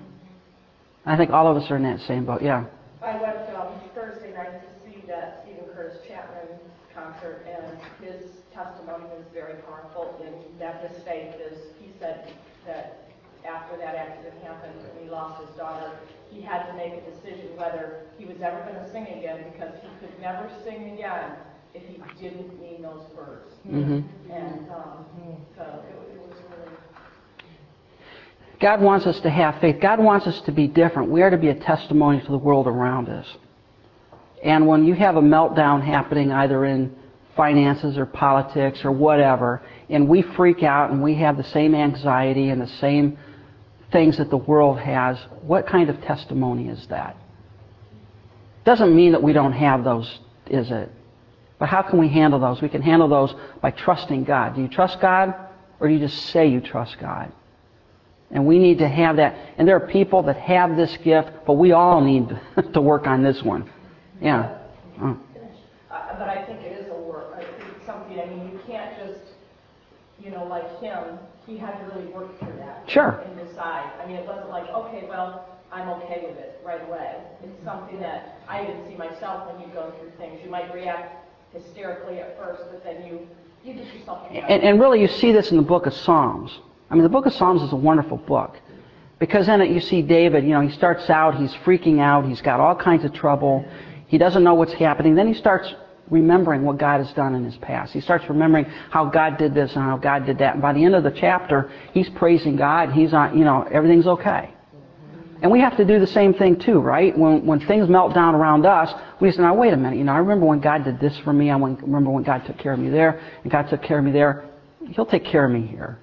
[1.07, 2.43] I think all of us are in that same boat.
[2.43, 2.65] Yeah.
[3.03, 4.74] I went um, Thursday night to
[5.05, 6.59] see that Steven Curtis Chapman
[6.95, 12.33] concert, and his testimony was very powerful in that his faith is, he said
[12.67, 13.09] that
[13.45, 15.91] after that accident happened and he lost his daughter,
[16.31, 19.75] he had to make a decision whether he was ever going to sing again because
[19.83, 21.33] he could never sing again
[21.75, 23.53] if he didn't mean those words.
[23.65, 25.05] hmm And um,
[25.57, 26.77] so it, it was really
[28.61, 29.77] God wants us to have faith.
[29.83, 31.11] God wants us to be different.
[31.11, 33.27] We are to be a testimony to the world around us.
[34.45, 36.95] And when you have a meltdown happening either in
[37.35, 42.51] finances or politics or whatever, and we freak out and we have the same anxiety
[42.51, 43.19] and the same
[43.91, 47.17] things that the world has, what kind of testimony is that?
[48.65, 50.93] Doesn't mean that we don't have those, is it?
[51.59, 52.61] But how can we handle those?
[52.61, 54.57] We can handle those by trusting God.
[54.57, 55.35] Do you trust God
[55.81, 57.33] or do you just say you trust God?
[58.31, 59.37] And we need to have that.
[59.57, 62.29] And there are people that have this gift, but we all need
[62.75, 63.71] to work on this one.
[64.21, 64.59] Yeah.
[65.01, 65.17] Oh.
[65.91, 68.61] Uh, But I think it is a work, I think it's something, I mean, you
[68.67, 69.21] can't just,
[70.23, 72.85] you know, like him, he had to really work through that.
[72.87, 73.23] Sure.
[73.27, 73.91] And decide.
[74.03, 77.17] I mean, it wasn't like, okay, well, I'm okay with it right away.
[77.43, 80.41] It's something that I even see myself when you go through things.
[80.45, 83.27] You might react hysterically at first, but then you,
[83.65, 84.47] you get yourself together.
[84.49, 86.59] And, and really, you see this in the book of Psalms.
[86.91, 88.57] I mean, the book of Psalms is a wonderful book.
[89.19, 92.41] Because in it, you see David, you know, he starts out, he's freaking out, he's
[92.41, 93.65] got all kinds of trouble,
[94.15, 95.17] he doesn't know what's happening.
[95.17, 95.75] Then he starts
[96.09, 97.93] remembering what God has done in his past.
[97.93, 100.53] He starts remembering how God did this and how God did that.
[100.53, 102.93] And by the end of the chapter, he's praising God.
[102.93, 104.55] He's on, you know, everything's okay.
[105.43, 107.19] And we have to do the same thing too, right?
[107.19, 108.89] When, when things melt down around us,
[109.21, 111.33] we say, now wait a minute, you know, I remember when God did this for
[111.33, 111.51] me.
[111.51, 114.13] I remember when God took care of me there, and God took care of me
[114.13, 114.49] there.
[114.91, 115.99] He'll take care of me here.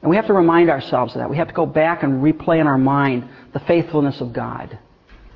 [0.00, 1.28] And we have to remind ourselves of that.
[1.28, 4.78] We have to go back and replay in our mind the faithfulness of God.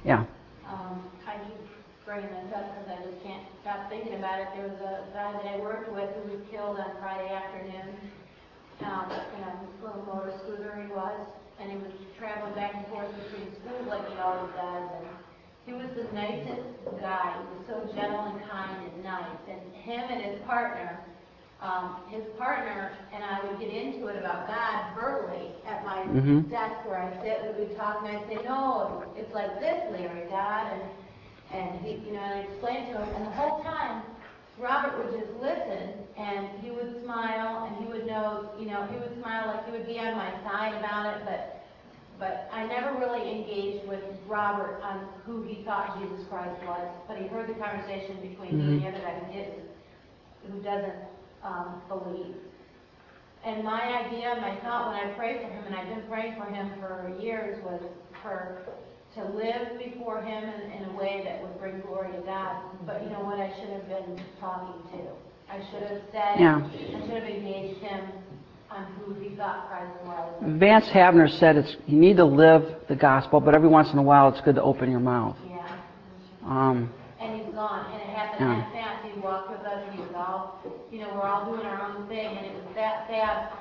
[0.02, 0.24] Yeah.
[0.68, 1.56] Um, I keep
[2.04, 4.48] bringing this up because I just can't stop thinking about it.
[4.54, 7.96] There was a guy that I worked with who was killed on Friday afternoon.
[8.80, 9.54] Um, in a
[9.84, 11.26] little motor scooter he was,
[11.68, 14.88] and he was traveling back and forth between schools like he always does.
[14.96, 15.06] And
[15.66, 16.64] he was the nicest
[17.00, 17.36] guy.
[17.36, 19.40] He was so gentle and kind and nice.
[19.48, 20.98] And him and his partner,
[21.60, 26.48] um, his partner and I would get into it about God verbally at my Mhm.
[26.50, 30.72] desk where I sit, we'd talk, and I'd say, no, it's like this, Larry, God,
[30.72, 30.82] and,
[31.52, 34.02] and he, you know, and I'd explain to him, and the whole time,
[34.58, 38.96] Robert would just listen, and he would smile, and he would know, you know, he
[38.98, 41.57] would smile like he would be on my side about it, but,
[42.18, 47.18] but I never really engaged with Robert on who he thought Jesus Christ was, but
[47.18, 49.64] he heard the conversation between me and the other guy who didn't,
[50.50, 50.98] who doesn't
[51.44, 52.34] um, believe.
[53.44, 56.46] And my idea, my thought when I prayed for him, and I've been praying for
[56.46, 57.80] him for years, was
[58.22, 58.58] for
[59.14, 62.62] to live before him in, in a way that would bring glory to God.
[62.84, 63.38] But you know what?
[63.38, 65.06] I should have been talking to.
[65.50, 66.40] I should have said.
[66.40, 66.60] Yeah.
[66.62, 68.02] I should have engaged him
[68.70, 70.58] on who he thought Christ was.
[70.58, 74.02] Vance Havner said it's you need to live the gospel, but every once in a
[74.02, 75.36] while it's good to open your mouth.
[75.48, 75.66] Yeah.
[76.46, 78.60] Um, And he's gone, and it happened Yeah.
[78.62, 79.04] that fast.
[79.12, 80.62] He walked with us, and he was all,
[80.92, 83.54] you know, we're all doing our own thing, and it was that fast.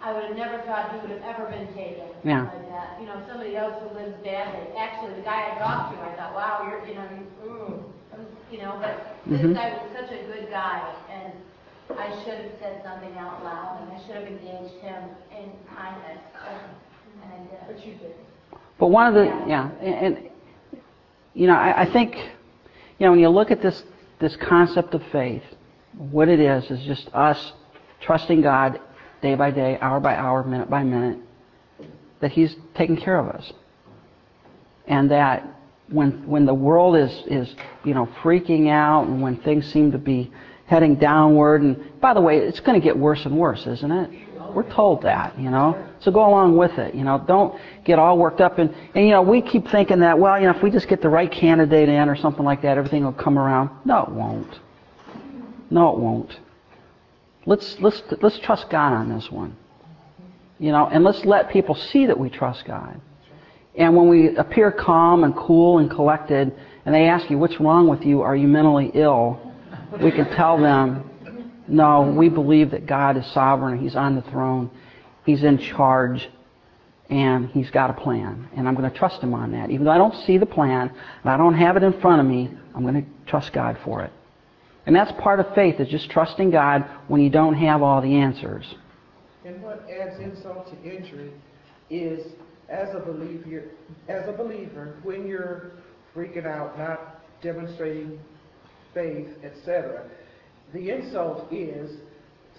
[0.00, 2.42] I would have never thought he would have ever been taken Yeah.
[2.42, 3.00] like that.
[3.00, 4.76] You know, somebody else who lives badly.
[4.78, 7.84] Actually, the guy I talked to, I thought, wow, you're, you know, you, ooh,
[8.14, 9.54] um, you know, but this Mhm.
[9.54, 11.32] guy was such a good guy, and
[11.96, 16.20] I should have said something out loud, and I should have engaged him in kindness,
[16.48, 17.58] and and I did.
[17.66, 18.14] But you did.
[18.78, 20.30] But one of the, yeah, and, and
[21.34, 23.82] you know, I, I think, you know, when you look at this
[24.20, 25.42] this concept of faith,
[25.96, 27.52] what it is, is just us
[28.00, 28.80] trusting God
[29.22, 31.18] day by day, hour by hour, minute by minute,
[32.20, 33.52] that He's taking care of us.
[34.86, 35.46] And that
[35.88, 39.98] when, when the world is, is, you know, freaking out and when things seem to
[39.98, 40.30] be
[40.68, 44.10] heading downward, and by the way, it's going to get worse and worse, isn't it?
[44.54, 45.88] We're told that, you know.
[46.00, 47.22] So go along with it, you know.
[47.26, 48.58] Don't get all worked up.
[48.58, 51.02] And, and you know, we keep thinking that, well, you know, if we just get
[51.02, 53.70] the right candidate in or something like that, everything will come around.
[53.84, 54.58] No, it won't.
[55.70, 56.38] No, it won't.
[57.46, 59.56] Let's, let's, let's trust God on this one.
[60.58, 63.00] You know, and let's let people see that we trust God.
[63.76, 66.52] And when we appear calm and cool and collected,
[66.84, 68.22] and they ask you, what's wrong with you?
[68.22, 69.47] Are you mentally ill?
[70.02, 71.10] We can tell them,
[71.66, 73.78] no, we believe that God is sovereign.
[73.78, 74.70] He's on the throne.
[75.24, 76.28] He's in charge.
[77.10, 78.48] And He's got a plan.
[78.56, 79.70] And I'm going to trust Him on that.
[79.70, 80.90] Even though I don't see the plan
[81.22, 84.02] and I don't have it in front of me, I'm going to trust God for
[84.02, 84.12] it.
[84.86, 88.14] And that's part of faith, is just trusting God when you don't have all the
[88.14, 88.64] answers.
[89.44, 91.30] And what adds insult to injury
[91.90, 92.26] is,
[92.68, 93.64] as a believer,
[94.08, 95.72] as a believer, when you're
[96.14, 98.18] freaking out, not demonstrating
[98.98, 100.08] faith, etc.,
[100.74, 101.98] the insult is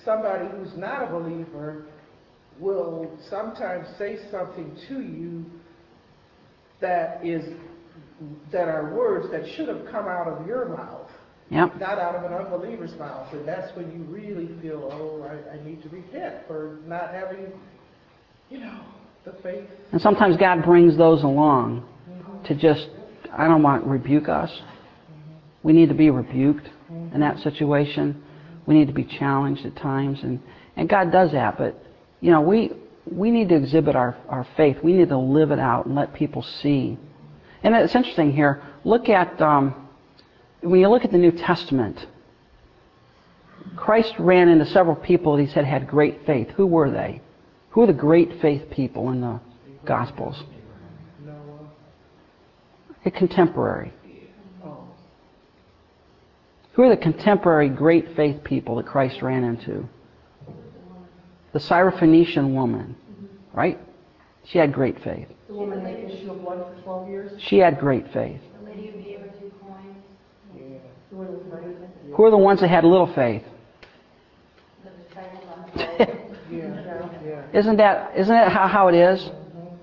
[0.03, 1.85] somebody who's not a believer
[2.59, 5.45] will sometimes say something to you
[6.81, 7.43] that is
[8.51, 11.09] that are words that should have come out of your mouth,
[11.51, 11.79] Yep.
[11.79, 13.33] not out of an unbeliever's mouth.
[13.33, 17.51] And that's when you really feel, oh, I, I need to repent for not having,
[18.49, 18.81] you know,
[19.25, 19.67] the faith.
[19.91, 21.87] And sometimes God brings those along
[22.45, 22.59] to mm-hmm.
[22.59, 22.87] just,
[23.35, 24.51] I don't want rebuke us.
[25.64, 26.70] We need to be rebuked
[27.14, 28.24] in that situation.
[28.66, 30.39] We need to be challenged at times, and,
[30.76, 31.57] and God does that.
[31.57, 31.84] But
[32.22, 32.72] you know, we
[33.05, 34.78] we need to exhibit our, our faith.
[34.84, 36.97] We need to live it out and let people see.
[37.64, 38.62] And it's interesting here.
[38.84, 39.89] Look at um,
[40.62, 42.05] when you look at the New Testament.
[43.76, 46.49] Christ ran into several people that he said had great faith.
[46.51, 47.22] Who were they?
[47.72, 49.39] Who are the great faith people in the
[49.86, 50.41] Gospels?
[53.05, 53.93] A contemporary.
[56.80, 59.86] Who are the contemporary great faith people that Christ ran into?
[61.51, 62.95] The Syrophoenician woman,
[63.51, 63.77] right?
[64.45, 65.27] She had great faith.
[65.49, 67.41] The woman had issue of blood for 12 years?
[67.49, 68.39] She had great faith.
[68.61, 69.97] The lady who gave her two coins,
[70.55, 70.77] yeah.
[71.09, 71.75] The woman with money?
[72.15, 73.43] Who are the ones that had little faith?
[74.82, 76.17] the disciples on the boat.
[76.49, 77.59] Yeah, yeah.
[77.59, 79.19] Isn't that isn't that how, how it is?
[79.19, 79.75] Mm-hmm.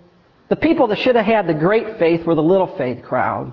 [0.49, 3.53] The people that should have had the great faith were the little faith crowd.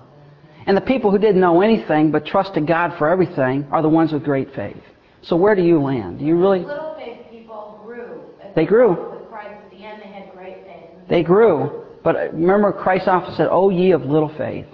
[0.66, 4.14] And the people who didn't know anything but trusted God for everything are the ones
[4.14, 4.82] with great faith.
[5.22, 6.20] So where do you land?
[6.20, 8.22] Do you really Little faith people grew.
[8.42, 8.90] as They grew.
[8.90, 10.90] With Christ at the end, they had great faith.
[11.10, 14.68] They grew, but remember Christ often said, "Oh ye of little faith."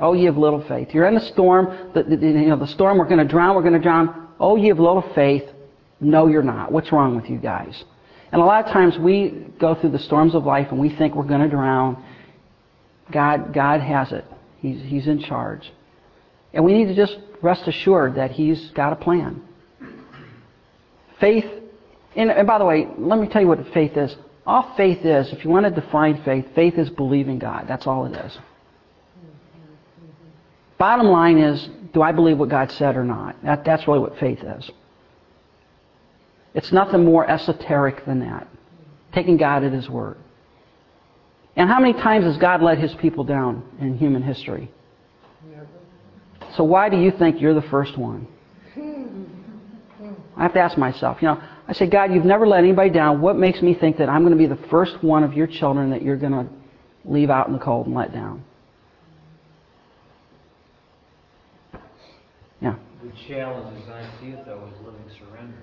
[0.00, 0.88] Oh ye of little faith.
[0.92, 1.90] You're in a storm.
[1.92, 2.98] The, the, you know the storm.
[2.98, 3.56] We're going to drown.
[3.56, 4.28] We're going to drown.
[4.38, 5.42] Oh ye of little faith.
[6.00, 6.70] No, you're not.
[6.70, 7.84] What's wrong with you guys?
[8.30, 11.14] And a lot of times we go through the storms of life and we think
[11.14, 12.04] we're going to drown.
[13.10, 14.24] God, God has it.
[14.60, 15.70] He's, he's in charge.
[16.52, 19.42] And we need to just rest assured that He's got a plan.
[21.20, 21.44] Faith,
[22.16, 24.14] and, and by the way, let me tell you what faith is.
[24.46, 27.66] All faith is, if you want to define faith, faith is believing God.
[27.68, 28.38] That's all it is.
[30.78, 33.36] Bottom line is, do I believe what God said or not?
[33.44, 34.70] That, that's really what faith is.
[36.54, 38.48] It's nothing more esoteric than that.
[39.12, 40.16] Taking God at His word.
[41.58, 44.70] And how many times has God let His people down in human history?
[45.50, 45.66] Never.
[46.56, 48.28] So why do you think you're the first one?
[50.36, 53.20] I have to ask myself, you know, I say, God, you've never let anybody down.
[53.20, 55.90] What makes me think that I'm going to be the first one of your children
[55.90, 56.46] that you're going to
[57.04, 58.44] leave out in the cold and let down?
[62.62, 65.58] Yeah, The challenge, as I see it, though, is living surrender.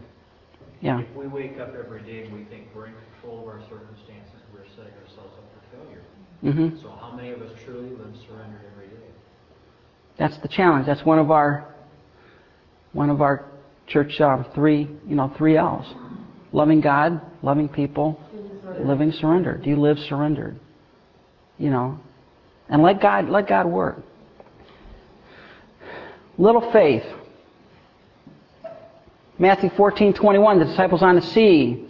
[0.82, 1.00] yeah.
[1.00, 4.44] If we wake up every day and we think we're in control of our circumstances,
[4.54, 5.66] we're setting ourselves up for
[6.52, 6.70] failure.
[6.70, 9.12] hmm So how many of us truly live surrendered every day?
[10.18, 10.86] That's the challenge.
[10.86, 11.74] That's one of our
[12.94, 13.46] one of our
[13.88, 15.86] church um, three, you know, three L's:
[16.52, 18.20] loving God, loving people,
[18.80, 19.58] living surrender.
[19.58, 20.60] Do you live surrendered?
[21.58, 22.00] You know,
[22.70, 23.98] and let God let God work.
[26.38, 27.04] Little faith.
[29.38, 31.85] Matthew 14, 21, the disciples on the sea.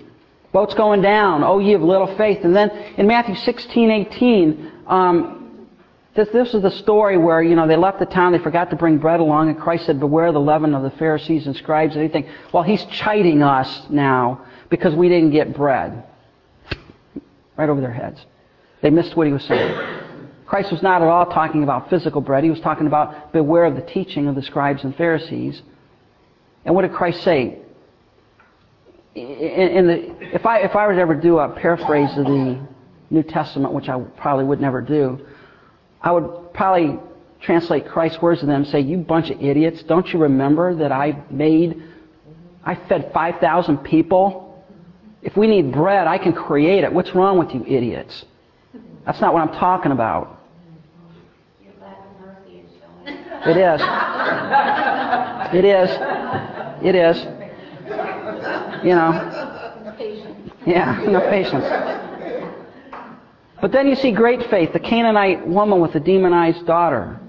[0.55, 1.43] Boat's going down.
[1.43, 2.45] Oh, ye of little faith.
[2.45, 5.67] And then in Matthew 16, 18, um,
[6.15, 8.77] this, this is the story where, you know, they left the town, they forgot to
[8.77, 11.97] bring bread along, and Christ said, Beware of the leaven of the Pharisees and scribes.
[11.97, 16.05] And they think, well, he's chiding us now because we didn't get bread.
[17.57, 18.25] Right over their heads.
[18.81, 19.77] They missed what he was saying.
[20.45, 22.45] Christ was not at all talking about physical bread.
[22.45, 25.61] He was talking about beware of the teaching of the scribes and Pharisees.
[26.63, 27.59] And what did Christ say?
[29.15, 32.59] In, the, if I if I were to ever do a paraphrase of the
[33.09, 35.25] New Testament, which I probably would never do,
[36.01, 36.99] I would probably
[37.39, 39.83] translate Christ's words to them and say, "You bunch of idiots!
[39.83, 41.81] Don't you remember that I made,
[42.65, 44.61] I fed five thousand people?
[45.21, 46.91] If we need bread, I can create it.
[46.91, 48.25] What's wrong with you idiots?"
[49.05, 50.41] That's not what I'm talking about.
[53.47, 53.81] It is.
[55.53, 55.89] It is.
[56.83, 57.34] It is.
[58.85, 59.93] You know.
[59.97, 60.51] Patience.
[60.65, 61.63] Yeah, no patience.
[63.61, 64.73] But then you see great faith.
[64.73, 67.19] The Canaanite woman with the demonized daughter.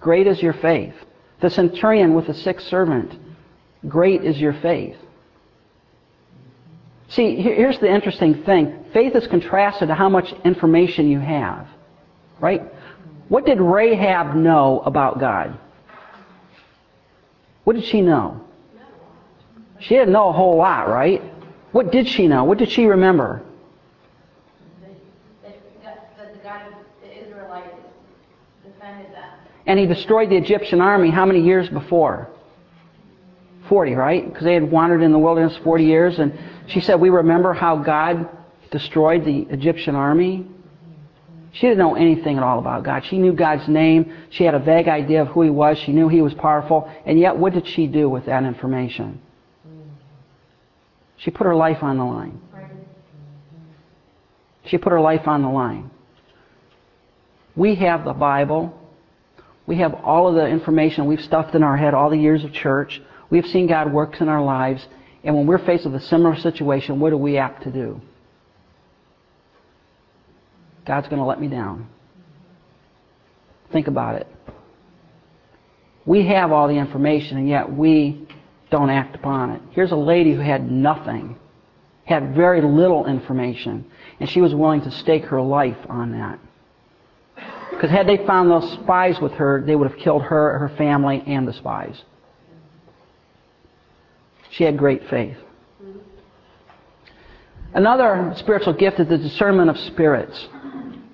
[0.00, 0.94] Great is your faith.
[1.40, 3.18] The centurion with the sick servant.
[3.86, 4.96] Great is your faith.
[7.08, 8.84] See, here's the interesting thing.
[8.92, 11.68] Faith is contrasted to how much information you have.
[12.40, 12.62] Right?
[13.28, 15.58] What did Rahab know about God?
[17.64, 18.45] What did she know?
[19.80, 21.22] She didn't know a whole lot, right?
[21.72, 22.44] What did she know?
[22.44, 23.42] What did she remember?
[25.42, 25.52] That
[25.82, 27.76] God- that the God of the Israelites
[28.64, 29.30] defended them.
[29.66, 32.28] And he destroyed the Egyptian army how many years before?
[33.68, 34.26] 40, right?
[34.26, 36.18] Because they had wandered in the wilderness 40 years.
[36.18, 36.32] And
[36.66, 38.28] she said, We remember how God
[38.70, 40.46] destroyed the Egyptian army.
[41.52, 43.04] She didn't know anything at all about God.
[43.06, 44.12] She knew God's name.
[44.30, 45.78] She had a vague idea of who He was.
[45.78, 46.90] She knew He was powerful.
[47.06, 49.20] And yet, what did she do with that information?
[51.18, 52.40] She put her life on the line.
[54.66, 55.90] She put her life on the line.
[57.54, 58.78] We have the Bible.
[59.66, 62.52] We have all of the information we've stuffed in our head all the years of
[62.52, 63.00] church.
[63.30, 64.86] We've seen God works in our lives.
[65.24, 68.00] And when we're faced with a similar situation, what are we apt to do?
[70.86, 71.88] God's going to let me down.
[73.72, 74.28] Think about it.
[76.04, 78.28] We have all the information, and yet we
[78.70, 79.62] don't act upon it.
[79.70, 81.36] Here's a lady who had nothing,
[82.04, 83.84] had very little information,
[84.20, 86.38] and she was willing to stake her life on that.
[87.70, 91.22] Because had they found those spies with her, they would have killed her, her family,
[91.26, 92.00] and the spies.
[94.50, 95.36] She had great faith.
[97.74, 100.48] Another spiritual gift is the discernment of spirits.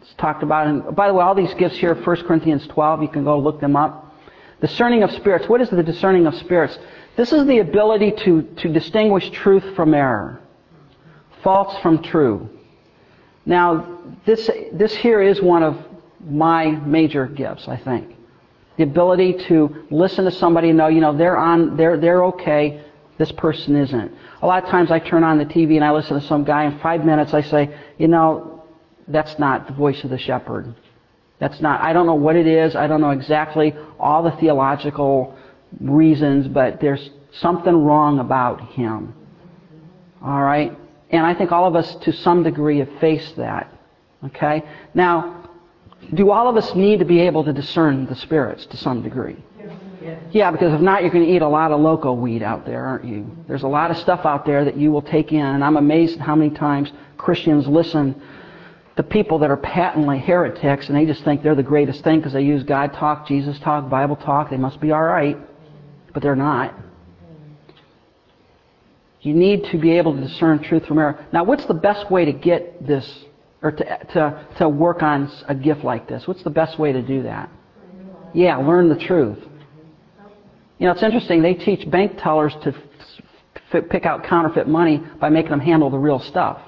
[0.01, 0.69] It's talked about.
[0.69, 3.61] And by the way, all these gifts here, 1 Corinthians 12, you can go look
[3.61, 4.15] them up.
[4.61, 5.49] Discerning of spirits.
[5.49, 6.79] What is the discerning of spirits?
[7.17, 10.41] This is the ability to, to distinguish truth from error,
[11.43, 12.49] false from true.
[13.45, 15.77] Now, this, this here is one of
[16.25, 18.17] my major gifts, I think.
[18.79, 22.83] The ability to listen to somebody and know, you know, they're on, they're, they're okay,
[23.19, 24.13] this person isn't.
[24.41, 26.65] A lot of times I turn on the TV and I listen to some guy,
[26.65, 28.65] in five minutes I say, you know,
[29.09, 30.75] that's not the voice of the shepherd.
[31.39, 32.75] That's not, I don't know what it is.
[32.75, 35.37] I don't know exactly all the theological
[35.81, 39.15] reasons, but there's something wrong about him.
[40.23, 40.77] All right?
[41.11, 43.73] And I think all of us, to some degree, have faced that.
[44.25, 44.63] Okay?
[44.95, 45.49] Now,
[46.15, 49.37] do all of us need to be able to discern the spirits to some degree?
[50.33, 52.85] Yeah, because if not, you're going to eat a lot of loco weed out there,
[52.85, 53.31] aren't you?
[53.47, 56.19] There's a lot of stuff out there that you will take in, and I'm amazed
[56.19, 58.21] at how many times Christians listen
[58.97, 62.33] to people that are patently heretics, and they just think they're the greatest thing because
[62.33, 64.51] they use God talk, Jesus talk, Bible talk.
[64.51, 65.39] They must be all right,
[66.13, 66.75] but they're not.
[69.21, 71.25] You need to be able to discern truth from error.
[71.33, 73.25] Now, what's the best way to get this,
[73.63, 73.85] or to,
[74.15, 76.27] to, to work on a gift like this?
[76.27, 77.49] What's the best way to do that?
[78.35, 79.39] Yeah, learn the truth.
[80.79, 81.43] You know, it's interesting.
[81.43, 82.75] They teach bank tellers to
[83.73, 86.61] f- pick out counterfeit money by making them handle the real stuff.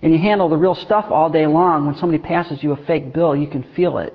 [0.00, 1.84] And you handle the real stuff all day long.
[1.84, 4.14] When somebody passes you a fake bill, you can feel it.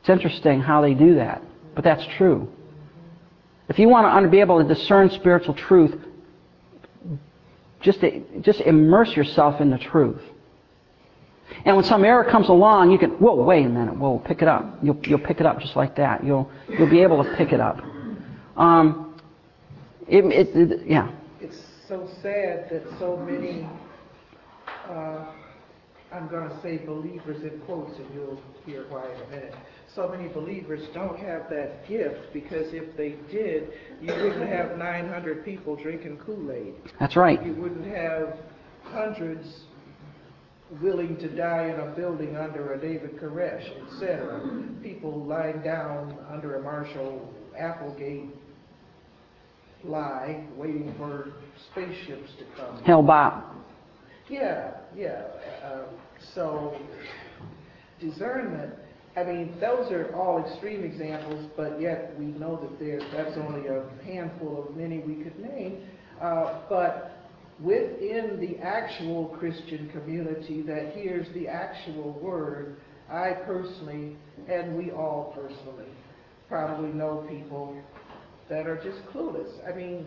[0.00, 1.42] It's interesting how they do that,
[1.74, 2.48] but that's true.
[3.70, 5.94] If you want to be able to discern spiritual truth,
[7.80, 8.00] just,
[8.40, 10.20] just immerse yourself in the truth.
[11.64, 14.48] And when some error comes along, you can, whoa, wait a minute, whoa, pick it
[14.48, 14.76] up.
[14.82, 16.24] You'll, you'll pick it up just like that.
[16.24, 17.78] You'll, you'll be able to pick it up.
[18.56, 19.20] Um,
[20.08, 21.08] it, it, it, yeah.
[21.40, 23.68] It's so sad that so many,
[24.88, 25.26] uh,
[26.12, 29.54] I'm going to say believers in quotes, and you'll hear why in a minute.
[29.94, 35.44] So many believers don't have that gift because if they did, you wouldn't have 900
[35.44, 36.74] people drinking Kool-Aid.
[37.00, 37.44] That's right.
[37.44, 38.38] You wouldn't have
[38.84, 39.46] hundreds
[40.80, 44.40] willing to die in a building under a David Koresh, etc.
[44.80, 47.28] People lying down under a Marshall
[47.60, 48.30] Applewhite
[49.82, 51.32] lie, waiting for
[51.72, 52.82] spaceships to come.
[52.84, 53.42] Hale-Bopp.
[54.28, 55.24] Yeah, yeah.
[55.64, 55.82] Uh,
[56.34, 56.78] so
[57.98, 58.74] discernment.
[59.20, 63.68] I mean, those are all extreme examples, but yet we know that there, that's only
[63.68, 65.82] a handful of many we could name.
[66.20, 67.12] Uh, but
[67.60, 72.76] within the actual Christian community that hears the actual word,
[73.10, 74.16] I personally,
[74.48, 75.90] and we all personally,
[76.48, 77.76] probably know people
[78.48, 79.50] that are just clueless.
[79.68, 80.06] I mean,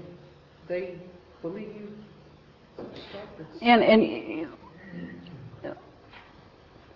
[0.68, 0.98] they
[1.44, 1.90] believe
[3.62, 4.48] And, and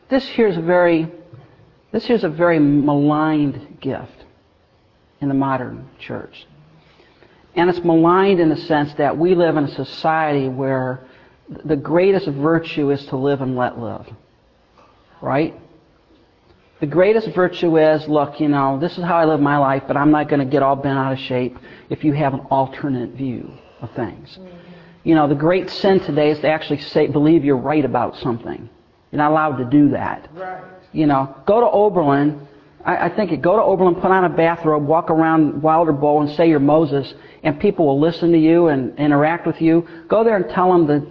[0.10, 1.12] this here's a very,
[1.92, 4.26] this is a very maligned gift
[5.22, 6.46] in the modern church.
[7.56, 11.02] And it's maligned in the sense that we live in a society where
[11.66, 14.06] the greatest virtue is to live and let live.
[15.22, 15.56] Right?
[16.80, 19.98] The greatest virtue is, look, you know, this is how I live my life, but
[19.98, 21.58] I'm not going to get all bent out of shape
[21.90, 24.38] if you have an alternate view of things.
[25.04, 28.70] You know, the great sin today is to actually say, believe you're right about something.
[29.12, 30.30] You're not allowed to do that.
[30.34, 30.64] right.
[30.92, 32.48] You know, go to Oberlin.
[32.86, 36.22] I, I think it, go to Oberlin, put on a bathrobe, walk around Wilder Bowl
[36.22, 37.14] and say you're Moses,
[37.44, 39.88] and people will listen to you and interact with you.
[40.08, 41.08] Go there and tell them the,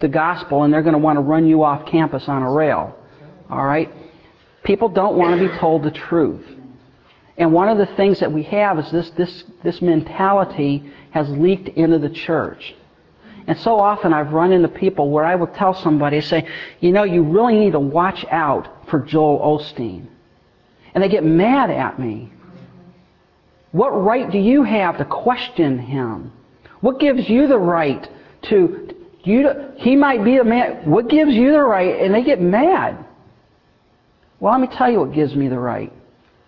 [0.00, 2.96] the gospel, and they're going to want to run you off campus on a rail.
[3.48, 3.90] All right?
[4.62, 6.44] People don't want to be told the truth.
[7.38, 11.68] And one of the things that we have is this, this, this mentality has leaked
[11.70, 12.74] into the church.
[13.46, 16.46] And so often I've run into people where I will tell somebody, say,
[16.80, 20.06] you know, you really need to watch out for Joel Osteen.
[20.94, 22.32] And they get mad at me.
[23.72, 26.32] What right do you have to question him?
[26.80, 28.08] What gives you the right
[28.42, 32.02] to, you, he might be a man, what gives you the right?
[32.02, 33.04] And they get mad.
[34.40, 35.92] Well, let me tell you what gives me the right.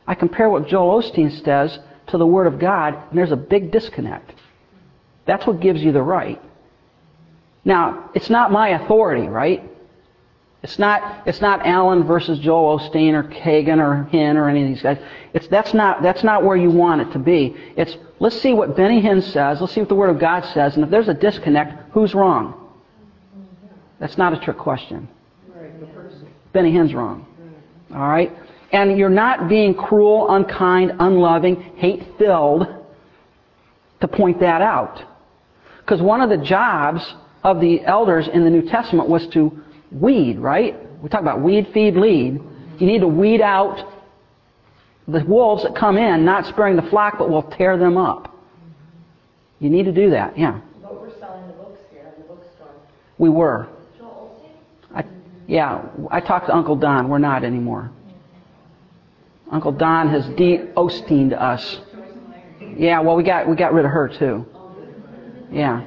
[0.06, 1.78] I compare what Joel Osteen says
[2.08, 4.32] to the Word of God, and there's a big disconnect.
[5.26, 6.42] That's what gives you the right.
[7.64, 9.62] Now, it's not my authority, right?
[10.62, 14.68] It's not, it's not Allen versus Joel Osteen or Hagin or Hinn or any of
[14.68, 14.98] these guys.
[15.34, 17.56] It's, that's, not, that's not where you want it to be.
[17.76, 20.76] It's, let's see what Benny Hinn says, let's see what the Word of God says,
[20.76, 22.70] and if there's a disconnect, who's wrong?
[23.98, 25.08] That's not a trick question.
[26.52, 27.26] Benny Hinn's wrong.
[27.92, 28.32] All right?
[28.72, 32.66] And you're not being cruel, unkind, unloving, hate filled
[34.00, 35.02] to point that out.
[35.80, 37.02] Because one of the jobs
[37.42, 39.61] of the elders in the New Testament was to
[39.92, 40.76] weed, right?
[41.02, 42.40] We talk about weed, feed, lead.
[42.78, 43.92] You need to weed out
[45.08, 48.34] the wolves that come in, not sparing the flock, but will tear them up.
[49.58, 50.60] You need to do that, yeah.
[50.80, 52.74] But we're selling the books here in the bookstore.
[53.18, 53.68] We were.
[53.98, 54.50] Joel?
[54.94, 55.04] I,
[55.46, 57.08] yeah, I talked to Uncle Don.
[57.08, 57.90] We're not anymore.
[59.50, 61.80] Uncle Don has de Osteened us.
[62.76, 64.46] Yeah, well, we got we got rid of her too.
[64.54, 64.74] Oh,
[65.50, 65.84] yeah.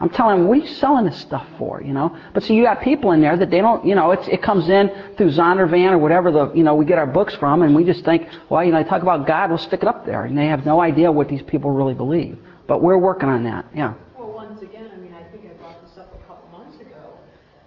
[0.00, 2.16] I'm telling them, what are you selling this stuff for, you know?
[2.32, 4.68] But see, you got people in there that they don't, you know, it's, it comes
[4.68, 7.82] in through Zondervan or whatever the, you know, we get our books from, and we
[7.84, 10.24] just think, well, you know, they talk about God, we'll stick it up there.
[10.24, 12.38] And they have no idea what these people really believe.
[12.68, 13.94] But we're working on that, yeah.
[14.16, 17.18] Well, once again, I mean, I think I brought this up a couple months ago.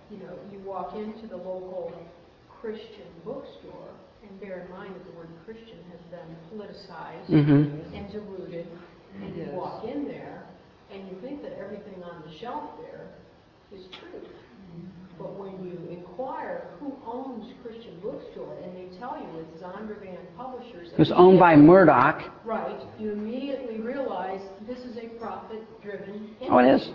[0.09, 1.93] You know, you walk into the local
[2.61, 3.89] Christian bookstore,
[4.23, 8.67] and bear in mind that the word Christian has been politicized hmm and diluted,
[9.21, 9.53] and you Yes.
[9.53, 10.43] walk in there,
[10.93, 13.07] and you think that everything on the shelf there
[13.71, 14.21] is true.
[15.17, 20.89] But when you inquire who owns Christian bookstore, and they tell you it's Zondervan Publishers.
[20.91, 22.23] It was owned by Murdoch.
[22.43, 26.89] Right, you immediately realize this is a profit-driven Oh, it is.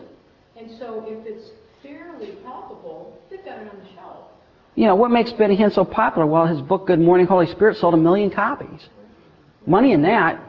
[0.59, 1.51] And so if it's
[1.83, 4.25] fairly palpable, they've got it on the shelf.
[4.75, 6.27] You know, what makes Benny Hinn so popular?
[6.27, 8.89] Well, his book, Good Morning, Holy Spirit, sold a million copies.
[9.67, 10.41] Money in that,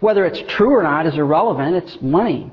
[0.00, 1.74] whether it's true or not, is irrelevant.
[1.76, 2.50] It's money,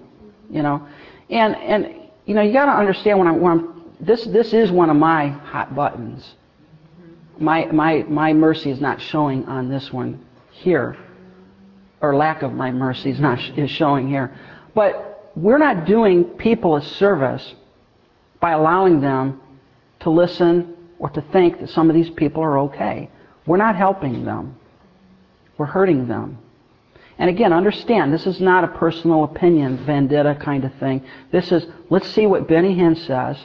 [0.49, 0.88] you know.
[1.32, 4.72] And, and you know, you got to understand when I'm, when I'm this, this is
[4.72, 6.36] one of my hot buttons.
[7.40, 10.98] My, my, my mercy is not showing on this one here,
[12.02, 14.36] or lack of my mercy is not is showing here.
[14.76, 17.56] But we're not doing people a service
[18.40, 19.42] by allowing them
[20.02, 23.10] to listen or to think that some of these people are okay.
[23.46, 24.56] We're not helping them.
[25.58, 26.38] We're hurting them.
[27.18, 31.03] And again, understand, this is not a personal opinion, vendetta kind of thing.
[31.32, 33.38] This is, let's see what Benny Hinn says,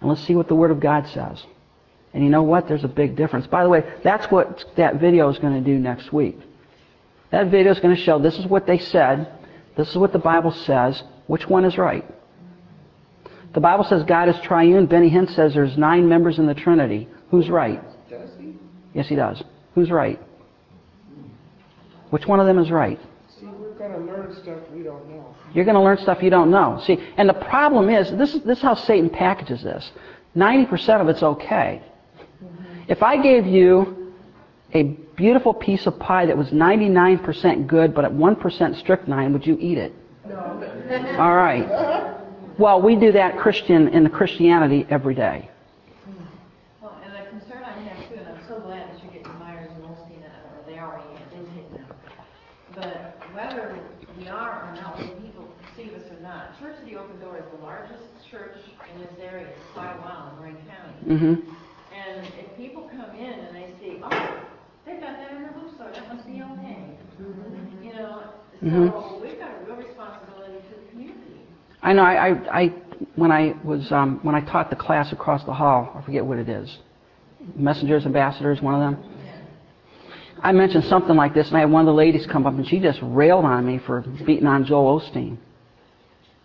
[0.00, 1.42] and let's see what the Word of God says.
[2.12, 2.68] And you know what?
[2.68, 3.46] There's a big difference.
[3.46, 6.38] By the way, that's what that video is going to do next week.
[7.30, 9.32] That video is going to show this is what they said,
[9.76, 12.04] this is what the Bible says, which one is right.
[13.54, 14.86] The Bible says God is triune.
[14.86, 17.08] Benny Hinn says there's nine members in the Trinity.
[17.30, 17.82] Who's right?
[18.08, 18.54] Does he?
[18.92, 19.42] Yes, he does.
[19.74, 20.20] Who's right?
[22.14, 23.00] Which one of them is right?
[23.38, 25.34] See, we're gonna learn stuff we don't know.
[25.52, 26.80] You're going to learn stuff you don't know.
[26.84, 29.92] See, and the problem is, this is, this is how Satan packages this.
[30.36, 31.80] 90% of it's okay.
[32.42, 32.82] Mm-hmm.
[32.88, 34.12] If I gave you
[34.72, 34.82] a
[35.16, 39.78] beautiful piece of pie that was 99% good but at 1% strychnine, would you eat
[39.78, 39.94] it?
[40.26, 41.16] No.
[41.18, 42.10] All right.
[42.56, 45.50] Well, we do that Christian in the Christianity every day.
[46.80, 49.70] Well, and the concern I have too, and I'm so glad that you're getting Myers
[49.74, 51.02] and Osteen, or they already
[51.34, 51.84] did hit them.
[52.76, 53.76] But whether
[54.16, 57.38] we are or not, whether people perceive us or not, Church of the Open Door
[57.38, 58.54] is the largest church
[58.94, 60.42] in this area, it's quite a while in
[61.06, 61.42] Lorain County.
[61.42, 61.52] hmm
[61.94, 64.44] And if people come in and they see, oh,
[64.86, 66.98] they've got that in their bookstore, that must be okay.
[67.82, 68.22] You know,
[68.60, 69.22] so Mhm.
[69.22, 71.40] we've got a real responsibility to the community.
[71.82, 72.02] I know.
[72.02, 72.72] I, I, I
[73.16, 76.38] when I was um, when I taught the class across the hall, I forget what
[76.38, 76.78] it is.
[77.56, 79.04] Messengers, ambassadors, one of them.
[80.42, 82.66] I mentioned something like this, and I had one of the ladies come up, and
[82.66, 85.38] she just railed on me for beating on Joel Osteen.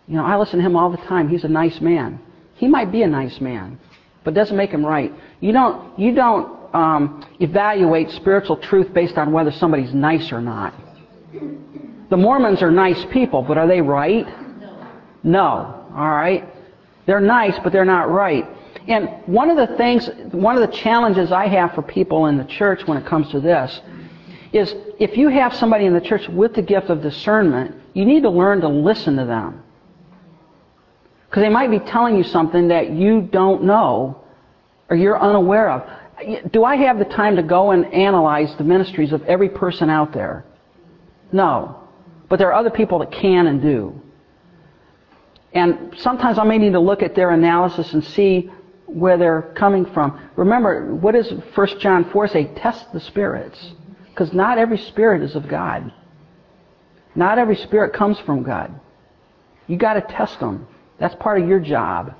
[0.06, 1.28] You know, I listen to him all the time.
[1.28, 2.18] He's a nice man.
[2.54, 3.78] He might be a nice man,
[4.24, 5.12] but it doesn't make him right.
[5.40, 10.74] You don't you don't um, evaluate spiritual truth based on whether somebody's nice or not.
[12.10, 14.26] The Mormons are nice people, but are they right?
[15.22, 15.86] No.
[15.94, 16.48] All right?
[17.06, 18.46] They're nice, but they're not right.
[18.88, 22.44] And one of the things, one of the challenges I have for people in the
[22.44, 23.80] church when it comes to this
[24.52, 28.22] is if you have somebody in the church with the gift of discernment, you need
[28.22, 29.62] to learn to listen to them.
[31.30, 34.20] Because they might be telling you something that you don't know
[34.88, 36.50] or you're unaware of.
[36.50, 40.12] Do I have the time to go and analyze the ministries of every person out
[40.12, 40.44] there?
[41.30, 41.88] No.
[42.28, 44.00] But there are other people that can and do.
[45.52, 48.50] And sometimes I may need to look at their analysis and see
[48.86, 50.20] where they're coming from.
[50.34, 52.52] Remember, what does 1 John 4 say?
[52.56, 53.72] Test the spirits.
[54.08, 55.92] Because not every spirit is of God.
[57.14, 58.78] Not every spirit comes from God.
[59.68, 60.66] You got to test them.
[61.00, 62.14] That's part of your job.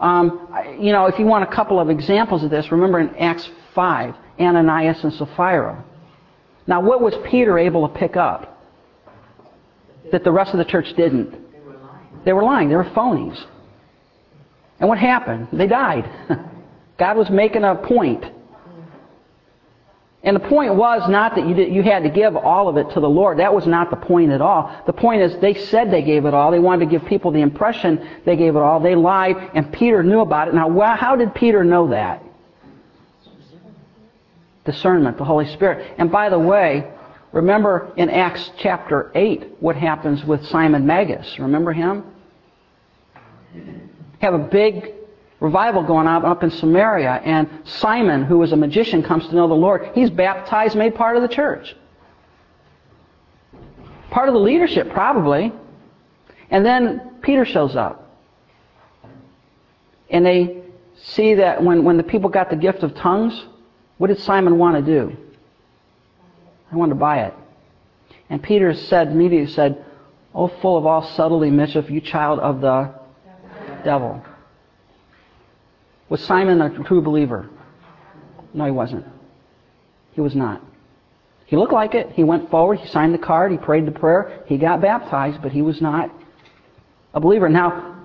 [0.00, 0.48] Um,
[0.78, 4.14] you know, if you want a couple of examples of this, remember in Acts 5,
[4.40, 5.84] Ananias and Sapphira.
[6.66, 8.58] Now, what was Peter able to pick up
[10.12, 11.32] that the rest of the church didn't?
[12.24, 12.68] They were lying.
[12.68, 13.42] They were phonies.
[14.80, 15.48] And what happened?
[15.52, 16.10] They died.
[16.98, 18.24] God was making a point.
[20.24, 22.90] And the point was not that you, did, you had to give all of it
[22.94, 23.38] to the Lord.
[23.38, 24.74] That was not the point at all.
[24.86, 26.50] The point is they said they gave it all.
[26.50, 28.80] They wanted to give people the impression they gave it all.
[28.80, 30.54] They lied, and Peter knew about it.
[30.54, 32.22] Now, how did Peter know that?
[34.64, 35.94] Discernment, the Holy Spirit.
[35.98, 36.90] And by the way,
[37.32, 41.38] remember in Acts chapter 8 what happens with Simon Magus.
[41.38, 42.02] Remember him?
[44.20, 44.93] Have a big
[45.44, 49.46] revival going on up in Samaria, and Simon, who was a magician, comes to know
[49.46, 49.90] the Lord.
[49.94, 51.76] He's baptized, made part of the church.
[54.10, 55.52] Part of the leadership, probably.
[56.50, 58.18] And then Peter shows up.
[60.08, 60.62] And they
[60.96, 63.44] see that when, when the people got the gift of tongues,
[63.98, 65.14] what did Simon want to do?
[66.72, 67.34] I wanted to buy it.
[68.30, 69.84] And Peter said, immediately said,
[70.34, 72.94] Oh, full of all subtlety, mischief, you child of the
[73.84, 74.24] devil.
[76.08, 77.48] Was Simon a true believer?
[78.52, 79.06] No, he wasn't.
[80.12, 80.62] He was not.
[81.46, 82.10] He looked like it.
[82.12, 82.78] He went forward.
[82.78, 83.52] He signed the card.
[83.52, 84.42] He prayed the prayer.
[84.46, 86.10] He got baptized, but he was not
[87.12, 87.48] a believer.
[87.48, 87.96] Now,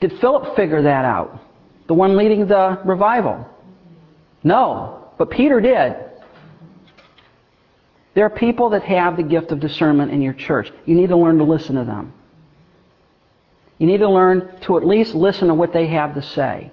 [0.00, 1.40] did Philip figure that out?
[1.86, 3.48] The one leading the revival?
[4.42, 5.96] No, but Peter did.
[8.14, 10.72] There are people that have the gift of discernment in your church.
[10.86, 12.12] You need to learn to listen to them.
[13.78, 16.72] You need to learn to at least listen to what they have to say.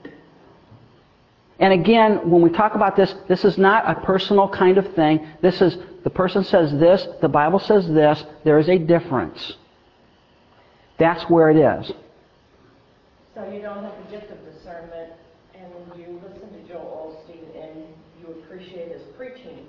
[1.60, 5.26] And again, when we talk about this, this is not a personal kind of thing.
[5.41, 9.53] This is the person says this, the Bible says this, there is a difference.
[10.99, 11.91] That's where it is.
[13.34, 15.14] So you don't have the gift of discernment,
[15.56, 17.86] and when you listen to Joel Osteen and
[18.22, 19.66] you appreciate his preaching.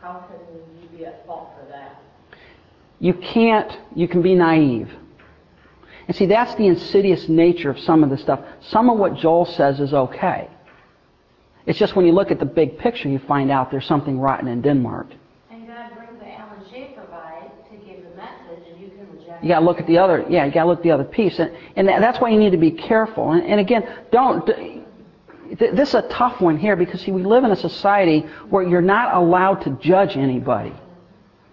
[0.00, 0.38] How can
[0.82, 2.02] you be at fault for that?
[2.98, 4.90] You can't, you can be naive.
[6.06, 8.40] And see, that's the insidious nature of some of the stuff.
[8.60, 10.50] Some of what Joel says is okay.
[11.66, 14.48] It's just when you look at the big picture, you find out there's something rotten
[14.48, 15.06] in Denmark.
[15.50, 19.42] And God brings the Alan Schaefer by to give the message, and you can reject.
[19.42, 20.24] You got to look at the other.
[20.28, 22.50] Yeah, you got to look at the other piece, and and that's why you need
[22.50, 23.32] to be careful.
[23.32, 24.46] And, and again, don't.
[25.58, 28.80] This is a tough one here because see, we live in a society where you're
[28.80, 30.72] not allowed to judge anybody.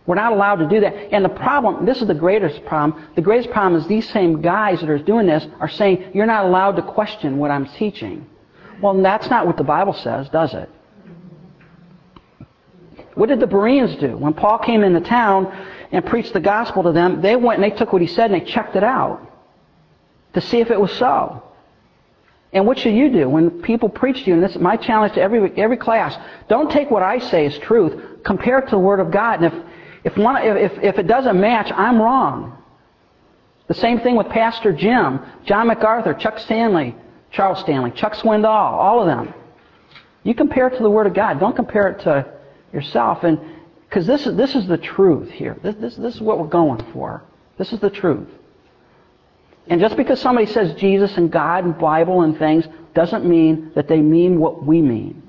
[0.06, 1.14] We're not allowed to do that.
[1.14, 3.08] And the problem, this is the greatest problem.
[3.16, 6.46] The greatest problem is these same guys that are doing this are saying you're not
[6.46, 8.26] allowed to question what I'm teaching.
[8.82, 10.70] Well, that's not what the Bible says, does it?
[13.16, 14.16] What did the Bereans do?
[14.16, 15.48] When Paul came into town
[15.92, 18.42] and preached the gospel to them, they went and they took what he said and
[18.42, 19.26] they checked it out
[20.34, 21.44] to see if it was so.
[22.52, 24.34] And what should you do when people preach to you?
[24.34, 26.18] And this is my challenge to every every class.
[26.48, 28.24] Don't take what I say as truth.
[28.24, 29.44] Compare it to the Word of God.
[29.44, 29.64] And if
[30.06, 32.58] if one if if it doesn't match, I'm wrong.
[33.68, 36.96] The same thing with Pastor Jim, John MacArthur, Chuck Stanley,
[37.32, 39.34] Charles Stanley, Chuck Swindoll, all of them.
[40.24, 41.40] You compare it to the Word of God.
[41.40, 42.26] Don't compare it to
[42.74, 43.24] yourself.
[43.24, 43.40] And
[43.88, 45.58] because this is this is the truth here.
[45.64, 47.24] This, this this is what we're going for.
[47.58, 48.28] This is the truth.
[49.68, 52.66] And just because somebody says Jesus and God and Bible and things
[52.96, 55.22] doesn't mean that they mean what we mean.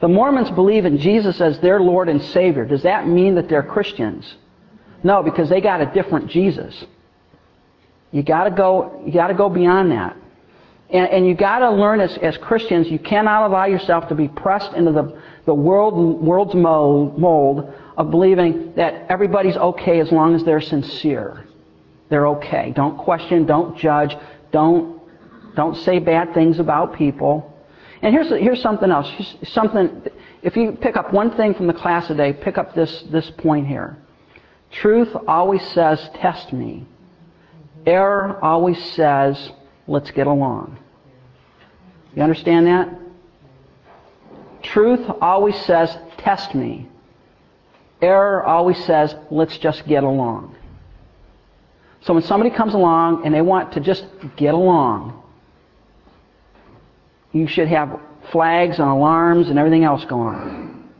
[0.00, 2.64] The Mormons believe in Jesus as their Lord and Savior.
[2.64, 4.36] Does that mean that they're Christians?
[5.02, 6.84] No, because they got a different Jesus.
[8.10, 10.16] You gotta go, you gotta go beyond that.
[10.90, 14.72] And, and you gotta learn as, as Christians, you cannot allow yourself to be pressed
[14.72, 20.44] into the, the world, world's mold, mold of believing that everybody's okay as long as
[20.44, 21.44] they're sincere.
[22.08, 22.72] They're okay.
[22.74, 24.16] Don't question, don't judge,
[24.50, 25.02] don't,
[25.54, 27.54] don't say bad things about people.
[28.00, 29.10] And here's, here's something else.
[29.48, 30.02] Something,
[30.42, 33.66] if you pick up one thing from the class today, pick up this, this point
[33.66, 33.98] here.
[34.70, 36.86] Truth always says, test me.
[37.88, 39.50] Error always says,
[39.86, 40.78] let's get along.
[42.14, 42.86] You understand that?
[44.62, 46.86] Truth always says, test me.
[48.02, 50.54] Error always says, let's just get along.
[52.02, 54.04] So when somebody comes along and they want to just
[54.36, 55.22] get along,
[57.32, 57.98] you should have
[58.30, 60.90] flags and alarms and everything else going on.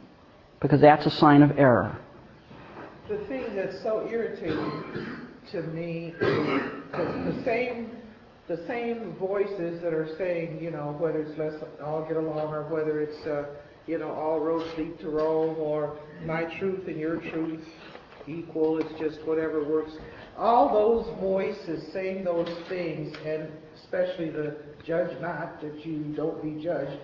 [0.61, 1.99] Because that's a sign of error.
[3.09, 7.91] The thing that's so irritating to me the, the same
[8.49, 12.63] the same voices that are saying, you know, whether it's let's all get along or
[12.73, 13.45] whether it's, uh,
[13.87, 17.63] you know, all roads lead to Rome or my truth and your truth
[18.27, 19.93] equal, it's just whatever works.
[20.39, 23.51] All those voices saying those things, and
[23.83, 26.99] especially the judge not, that you don't be judged,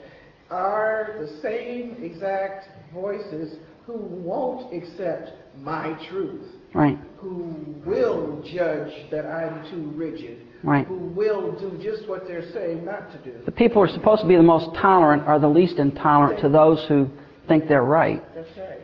[0.50, 6.46] are the same exact voices who won't accept my truth.
[6.74, 6.98] Right.
[7.18, 7.54] Who
[7.86, 10.40] will judge that I'm too rigid.
[10.62, 10.86] Right.
[10.86, 13.38] Who will do just what they're saying not to do.
[13.44, 16.48] The people who are supposed to be the most tolerant are the least intolerant to
[16.48, 17.08] those who
[17.46, 18.22] think they're right.
[18.34, 18.80] That's right.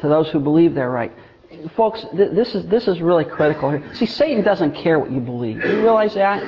[0.00, 1.12] To those who believe they're right.
[1.76, 3.94] Folks, th- this is this is really critical here.
[3.94, 5.60] See, Satan doesn't care what you believe.
[5.60, 6.42] Do you realize that?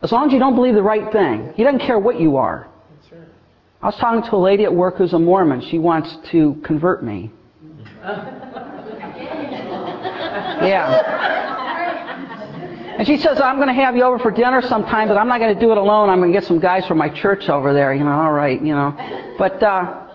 [0.00, 2.68] As long as you don't believe the right thing, he doesn't care what you are.
[3.00, 3.28] That's right.
[3.82, 5.60] I was talking to a lady at work who's a Mormon.
[5.60, 7.30] She wants to convert me.
[10.66, 11.62] Yeah.
[12.98, 15.40] And she says, I'm going to have you over for dinner sometime, but I'm not
[15.40, 16.10] going to do it alone.
[16.10, 17.94] I'm going to get some guys from my church over there.
[17.94, 19.34] You know, all right, you know.
[19.38, 20.06] But, uh,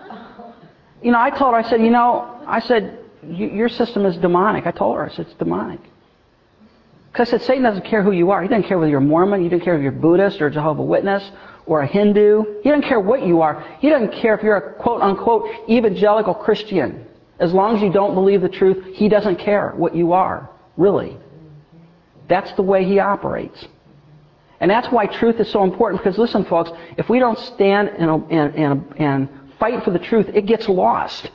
[1.02, 4.66] you know, I told her, I said, you know, I said, your system is demonic.
[4.66, 5.80] I told her, I said, it's demonic.
[7.12, 8.42] Because I said, Satan doesn't care who you are.
[8.42, 11.28] He doesn't care whether you're Mormon, he doesn't care if you're Buddhist or Jehovah Witness
[11.66, 12.60] or a Hindu.
[12.62, 13.64] He doesn't care what you are.
[13.80, 17.07] He doesn't care if you're a quote unquote evangelical Christian.
[17.38, 21.16] As long as you don't believe the truth, he doesn't care what you are, really.
[22.28, 23.66] That's the way he operates.
[24.60, 28.10] And that's why truth is so important because listen, folks, if we don't stand and,
[28.30, 29.28] and, and, and
[29.58, 31.30] fight for the truth, it gets lost.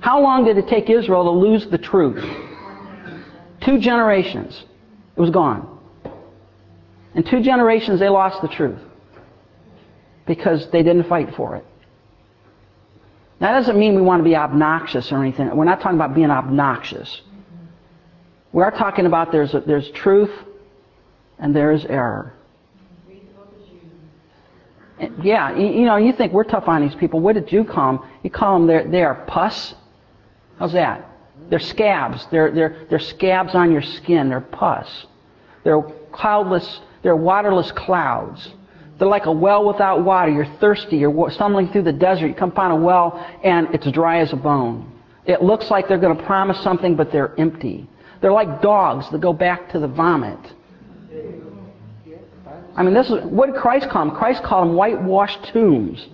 [0.00, 2.24] How long did it take Israel to lose the truth?
[3.62, 4.64] Two generations.
[5.16, 5.78] It was gone.
[7.14, 8.78] In two generations, they lost the truth
[10.26, 11.64] because they didn't fight for it.
[13.40, 15.54] That doesn't mean we want to be obnoxious or anything.
[15.54, 17.22] We're not talking about being obnoxious.
[18.52, 20.32] We are talking about there's, a, there's truth
[21.38, 22.34] and there is error.
[25.22, 27.20] Yeah, you, know, you think we're tough on these people.
[27.20, 28.10] What did you call them?
[28.24, 29.74] You call them they're, they are pus?
[30.58, 31.08] How's that?
[31.48, 32.26] They're scabs.
[32.32, 34.28] They're, they're, they're scabs on your skin.
[34.28, 35.06] They're pus.
[35.62, 38.50] They're cloudless, they're waterless clouds.
[38.98, 40.30] They're like a well without water.
[40.30, 40.96] You're thirsty.
[40.96, 42.26] You're stumbling through the desert.
[42.26, 44.92] You come find a well and it's dry as a bone.
[45.24, 47.88] It looks like they're going to promise something, but they're empty.
[48.20, 50.38] They're like dogs that go back to the vomit.
[52.76, 54.16] I mean, this is what did Christ call them?
[54.16, 56.06] Christ called them whitewashed tombs.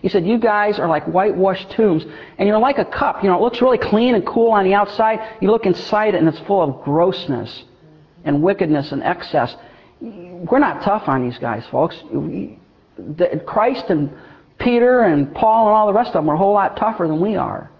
[0.00, 2.04] He said, You guys are like whitewashed tombs,
[2.38, 3.22] and you're like a cup.
[3.22, 5.18] You know, it looks really clean and cool on the outside.
[5.40, 7.64] You look inside it, and it's full of grossness
[8.24, 9.56] and wickedness and excess.
[10.04, 11.96] We're not tough on these guys, folks.
[13.46, 14.10] Christ and
[14.58, 17.20] Peter and Paul and all the rest of them are a whole lot tougher than
[17.20, 17.70] we are.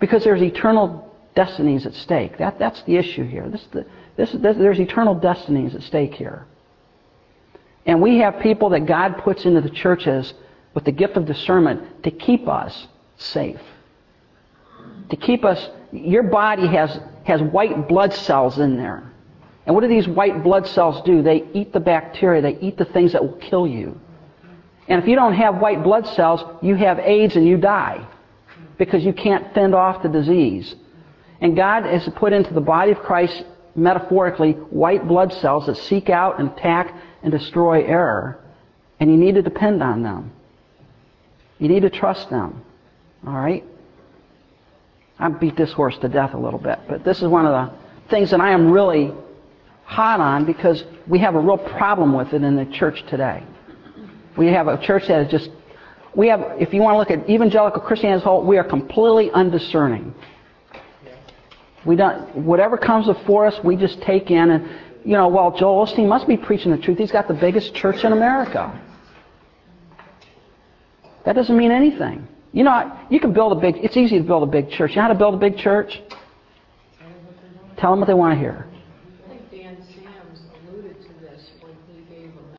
[0.00, 2.38] Because there's eternal destinies at stake.
[2.38, 3.48] That, that's the issue here.
[3.48, 3.64] This,
[4.16, 6.44] this, this, there's eternal destinies at stake here.
[7.86, 10.34] And we have people that God puts into the churches
[10.74, 13.60] with the gift of discernment to keep us safe.
[15.10, 19.11] To keep us, your body has, has white blood cells in there.
[19.66, 21.22] And what do these white blood cells do?
[21.22, 24.00] They eat the bacteria, they eat the things that will kill you.
[24.88, 28.06] And if you don't have white blood cells, you have AIDS and you die
[28.78, 30.74] because you can't fend off the disease.
[31.40, 33.44] And God has put into the body of Christ,
[33.76, 38.40] metaphorically, white blood cells that seek out and attack and destroy error.
[38.98, 40.32] And you need to depend on them.
[41.58, 42.64] You need to trust them.
[43.26, 43.64] All right?
[45.18, 48.08] I beat this horse to death a little bit, but this is one of the
[48.10, 49.12] things that I am really
[49.84, 53.42] hot on because we have a real problem with it in the church today.
[54.36, 55.50] We have a church that is just,
[56.14, 58.64] we have, if you want to look at evangelical Christianity as a whole, we are
[58.64, 60.14] completely undiscerning.
[61.84, 64.68] We don't, whatever comes before us, we just take in and,
[65.04, 66.98] you know, well, Joel Osteen must be preaching the truth.
[66.98, 68.80] He's got the biggest church in America.
[71.24, 72.26] That doesn't mean anything.
[72.52, 74.90] You know, you can build a big, it's easy to build a big church.
[74.90, 76.00] You know how to build a big church?
[77.78, 78.66] Tell them what they want to hear.